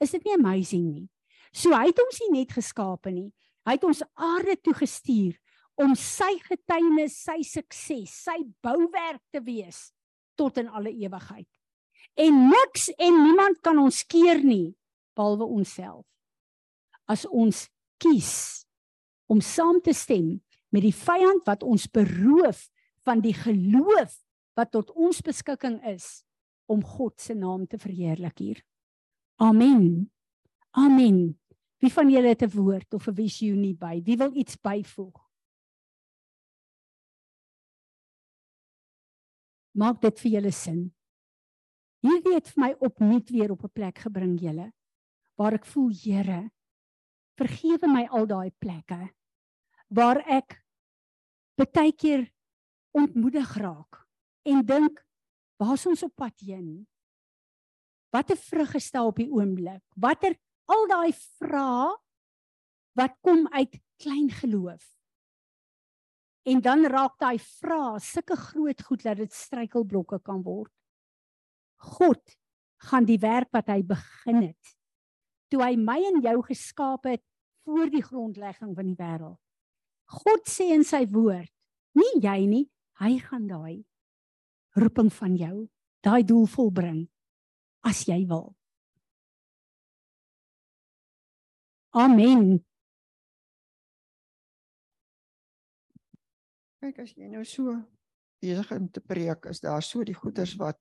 [0.02, 1.06] Is dit nie amazing nie?
[1.52, 3.28] So hy het ons nie net geskape nie.
[3.68, 5.36] Hy het ons aarde toe gestuur
[5.76, 9.90] om sy getuienis, sy sukses, sy bouwerk te wees
[10.40, 11.50] tot in alle ewigheid.
[12.16, 14.72] En niks en niemand kan ons keer nie
[15.16, 16.06] behalwe onsself.
[17.08, 17.66] As ons
[18.02, 18.66] kies
[19.32, 20.36] om saam te stem
[20.74, 22.68] met die vyand wat ons beroof
[23.06, 24.18] van die geloof
[24.58, 26.24] wat tot ons beskikking is
[26.72, 28.62] om God se naam te verheerlik hier.
[29.42, 30.10] Amen.
[30.72, 31.38] Amen.
[31.84, 34.02] Wie van julle het 'n woord of 'n visioenie by?
[34.04, 35.22] Wie wil iets byvoeg?
[39.72, 40.94] Maak dit vir julle sin.
[42.00, 44.72] Hierdie het vir my opnuut weer op 'n plek gebring julle
[45.40, 46.44] waar ek voel Here
[47.36, 49.02] vergewe my al daai plekke
[49.96, 50.58] waar ek
[51.60, 52.26] baie keer
[52.96, 54.06] ontmoedig raak
[54.48, 55.02] en dink
[55.60, 56.86] waar's ons op pad heen?
[58.12, 59.84] Watter vrug gestel op die oomblik?
[60.00, 60.36] Watter
[60.72, 61.96] al daai vrae
[62.96, 64.84] wat kom uit klein geloof?
[66.48, 70.72] En dan raak daai vrae sulke groot goed dat dit struikelblokke kan word.
[71.96, 72.36] God
[72.88, 74.75] gaan die werk wat hy begin het
[75.50, 77.24] toe hy my en jou geskaap het
[77.66, 79.40] voor die grondlegging van die wêreld.
[80.06, 81.50] God sê in sy woord,
[81.98, 82.66] nie jy nie,
[83.02, 83.86] hy gaan daai
[84.76, 85.68] roeping van jou,
[86.04, 87.02] daai doel volbring
[87.88, 88.54] as jy wil.
[91.96, 92.60] Amen.
[96.84, 97.72] Kyk as jy nou so
[98.44, 100.78] besig om te preek, is daar so die goeders wat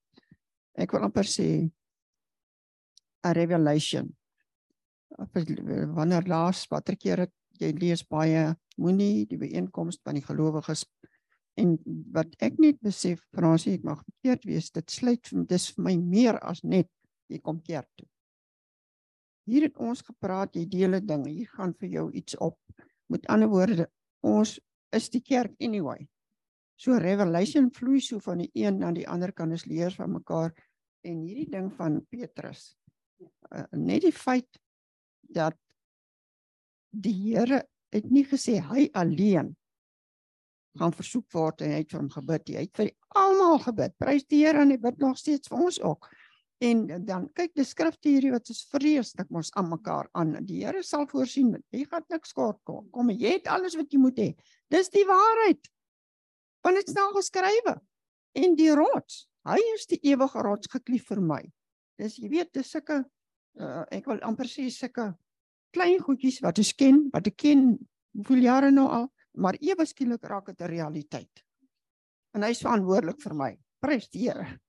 [0.75, 1.71] ek wil amper sê
[3.25, 4.11] 'n revelation.
[5.15, 10.83] Wanneer laas watter keer het jy lees baie moenie die byeenkoms van die gelowiges
[11.61, 11.77] En
[12.15, 16.39] wat ek net besef, Fransie, ek mag verkeerd wees, dit sluit dis vir my meer
[16.43, 16.91] as net
[17.31, 18.09] jy kom kerk toe.
[19.47, 22.59] Hier het ons gepraat, jy deel 'n ding, hier gaan vir jou iets op.
[23.09, 23.87] Met ander woorde,
[24.23, 24.59] ons
[24.93, 26.09] is die kerk anyway.
[26.77, 30.51] So revelation vloei so van die een na die ander kan ons leer van mekaar
[31.05, 32.75] en hierdie ding van Petrus.
[33.53, 34.59] Uh, net die feit
[35.35, 35.59] dat
[36.95, 37.65] die Here
[37.95, 39.53] het nie gesê hy alleen
[40.79, 42.51] gaan versoek word en hy het vir hom gebid.
[42.51, 43.95] Hy het vir almal gebid.
[44.01, 46.09] Prys die Here en hy bid nog steeds vir ons ook.
[46.65, 50.37] En dan kyk die skrifte hierdie wat is vreeslik mos aan mekaar aan.
[50.47, 51.55] Die Here sal voorsien.
[51.75, 52.89] Jy gaan niks kort kom.
[52.95, 54.31] Kom jy het alles wat jy moet hê.
[54.73, 55.71] Dis die waarheid.
[56.65, 57.77] Want dit staan geskrywe.
[58.35, 61.43] En die rots, hy is die ewige rots geklief vir my.
[62.01, 65.13] Dis jy weet, dis sulke uh, ek wil amper sê sulke
[65.75, 67.67] klein goedjies wat ek ken, wat ek ken
[68.15, 71.45] hoeveel jare nou al maar ewe skielik raak dit 'n realiteit.
[72.35, 73.59] En hy is verantwoordelik vir my.
[73.81, 74.61] Prys die Here.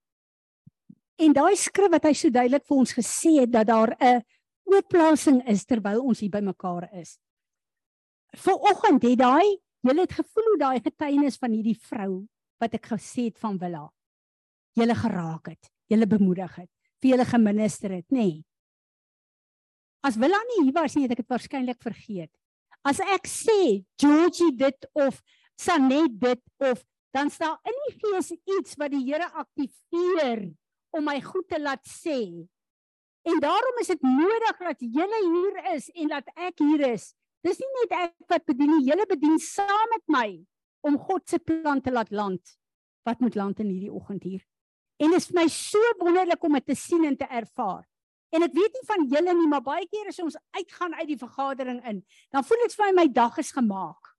[1.18, 4.22] En daai skrif wat hy so duidelik vir ons gesê het dat daar 'n
[4.64, 7.18] oopplasing is terwyl ons hier bymekaar is.
[8.36, 12.26] Vanoggend het daai, julle het gevoel hoe daai getuienis van hierdie vrou
[12.58, 13.92] wat ek gesê het van Willa,
[14.74, 18.18] julle geraak het, julle bemoedig het, vir julle geminister het, nê?
[18.18, 18.44] Nee.
[20.04, 22.32] As Willa nie hier was nie, het ek dit waarskynlik vergeet.
[22.86, 25.22] As ek sê Georgie dit of
[25.56, 26.84] Sanet dit of
[27.16, 30.50] dan staan in die gees iets wat die Here aktiveer
[30.96, 32.20] om my goed te laat sê.
[33.26, 37.10] En daarom is dit nodig dat julle hier is en dat ek hier is.
[37.42, 40.28] Dis nie net ek wat bedien nie, julle bedien saam met my
[40.86, 42.42] om God se plan te laat land.
[43.06, 44.44] Wat moet land in hierdie oggend hier?
[45.02, 47.84] En dit is vir my so wonderlik om dit te sien en te ervaar.
[48.34, 51.18] En ek weet nie van julle nie, maar baie keer as ons uitgaan uit die
[51.18, 54.12] vergadering in, dan voel dit vir my my dag is gemaak.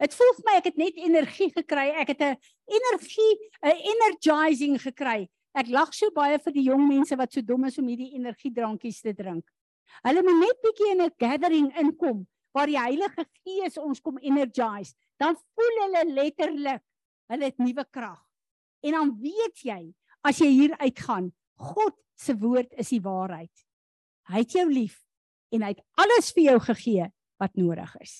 [0.00, 1.90] Dit voel vir my ek het net energie gekry.
[2.00, 2.36] Ek het 'n
[2.66, 3.32] energie,
[3.62, 7.76] 'n energizing gekry Ek lag so baie vir die jong mense wat so dom is
[7.80, 9.44] om hierdie energiedrankies te drink.
[10.06, 14.94] Hulle moet net bietjie in 'n gathering inkom waar die Heilige Gees ons kom energize,
[15.20, 16.82] dan voel hulle letterlik
[17.28, 18.20] hulle het nuwe krag.
[18.82, 19.92] En dan weet jy,
[20.24, 21.32] as jy hier uitgaan,
[21.62, 23.52] God se woord is die waarheid.
[24.30, 24.98] Hy het jou lief
[25.52, 27.08] en hy het alles vir jou gegee
[27.42, 28.14] wat nodig is.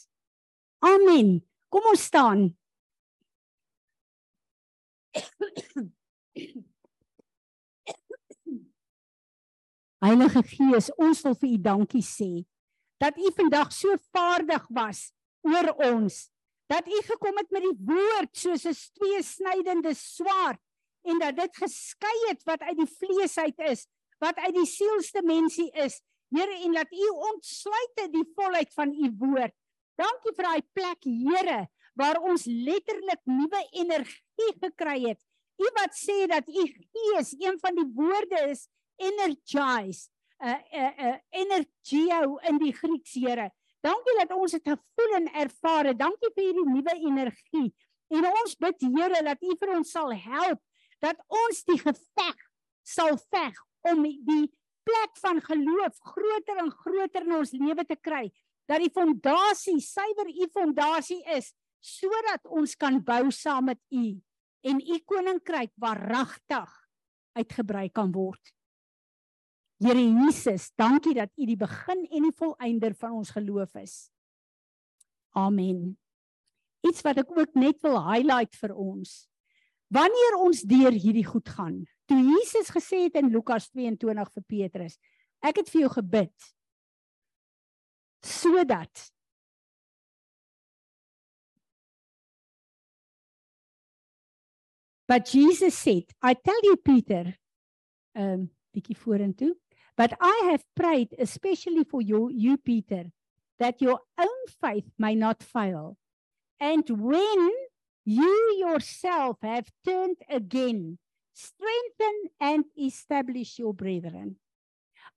[0.83, 1.41] Amen.
[1.73, 2.51] Kom ons staan.
[10.03, 12.45] Heilige Gees, ons wil vir U dankie sê
[13.03, 15.11] dat U vandag so vaardig was
[15.47, 16.31] oor ons.
[16.71, 20.61] Dat U gekom het met die woord soos 'n tweesnydende swaard
[21.03, 23.87] en dat dit geskei het wat uit die vlees uit is,
[24.23, 26.01] wat uit die sielste mensie is.
[26.33, 29.55] Here en dat U ontsluit die volheid van U woord.
[30.01, 31.59] Dankie vir daai plek, Here,
[31.99, 35.21] waar ons letterlik nuwe energie gekry het.
[35.61, 40.09] U wat sê dat U Gees een van die woorde is energize,
[40.41, 43.51] 'n uh, 'n uh, 'n uh, energio in die Grieks, Here.
[43.83, 45.99] Dankie dat ons dit gevoel en ervaar het.
[45.99, 47.75] Dankie vir hierdie nuwe energie.
[48.09, 50.61] En ons bid Here dat U vir ons sal help
[51.03, 52.49] dat ons die geveg
[52.87, 53.59] sal veg
[53.91, 54.47] om die
[54.87, 58.29] plek van geloof groter en groter in ons lewe te kry.
[58.71, 64.15] Dat die fondasie suiwer U fondasie is sodat ons kan bou saam met U
[64.71, 66.71] en U koninkryk waaragtig
[67.39, 68.53] uitgebrei kan word.
[69.83, 73.97] Here Jesus, dankie dat U die begin en die volëinder van ons geloof is.
[75.35, 75.97] Amen.
[76.87, 79.25] Iets wat ek ook net wil highlight vir ons.
[79.93, 81.83] Wanneer ons deur hierdie goed gaan.
[82.09, 84.99] Toe Jesus gesê het in Lukas 22 vir Petrus,
[85.45, 86.53] ek het vir jou gebid
[88.23, 89.11] sodat
[95.09, 97.35] But Jesus said, I tell you Peter,
[98.17, 99.51] um bietjie vorentoe,
[99.97, 103.11] but I have prayed especially for you, you Peter,
[103.59, 105.99] that your own faith may not fail.
[106.59, 107.51] And when
[108.05, 110.99] you yourself have turned again,
[111.33, 114.37] strengthen and establish your brethren.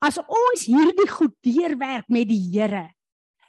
[0.01, 2.89] As ons hierdie goed deurwerk met die Here,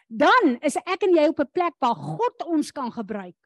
[0.07, 3.37] dan is ek en jy op 'n plek waar God ons kan gebruik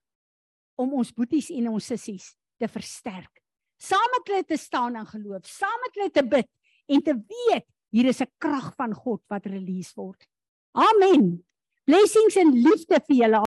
[0.77, 3.41] om ons boeties en ons sissies te versterk.
[3.81, 6.49] Saam met hulle te staan in geloof, saam met hulle te bid
[6.89, 10.27] en te weet hier is 'n krag van God wat release word.
[10.73, 11.45] Amen.
[11.85, 13.41] Blessings en liefde vir julle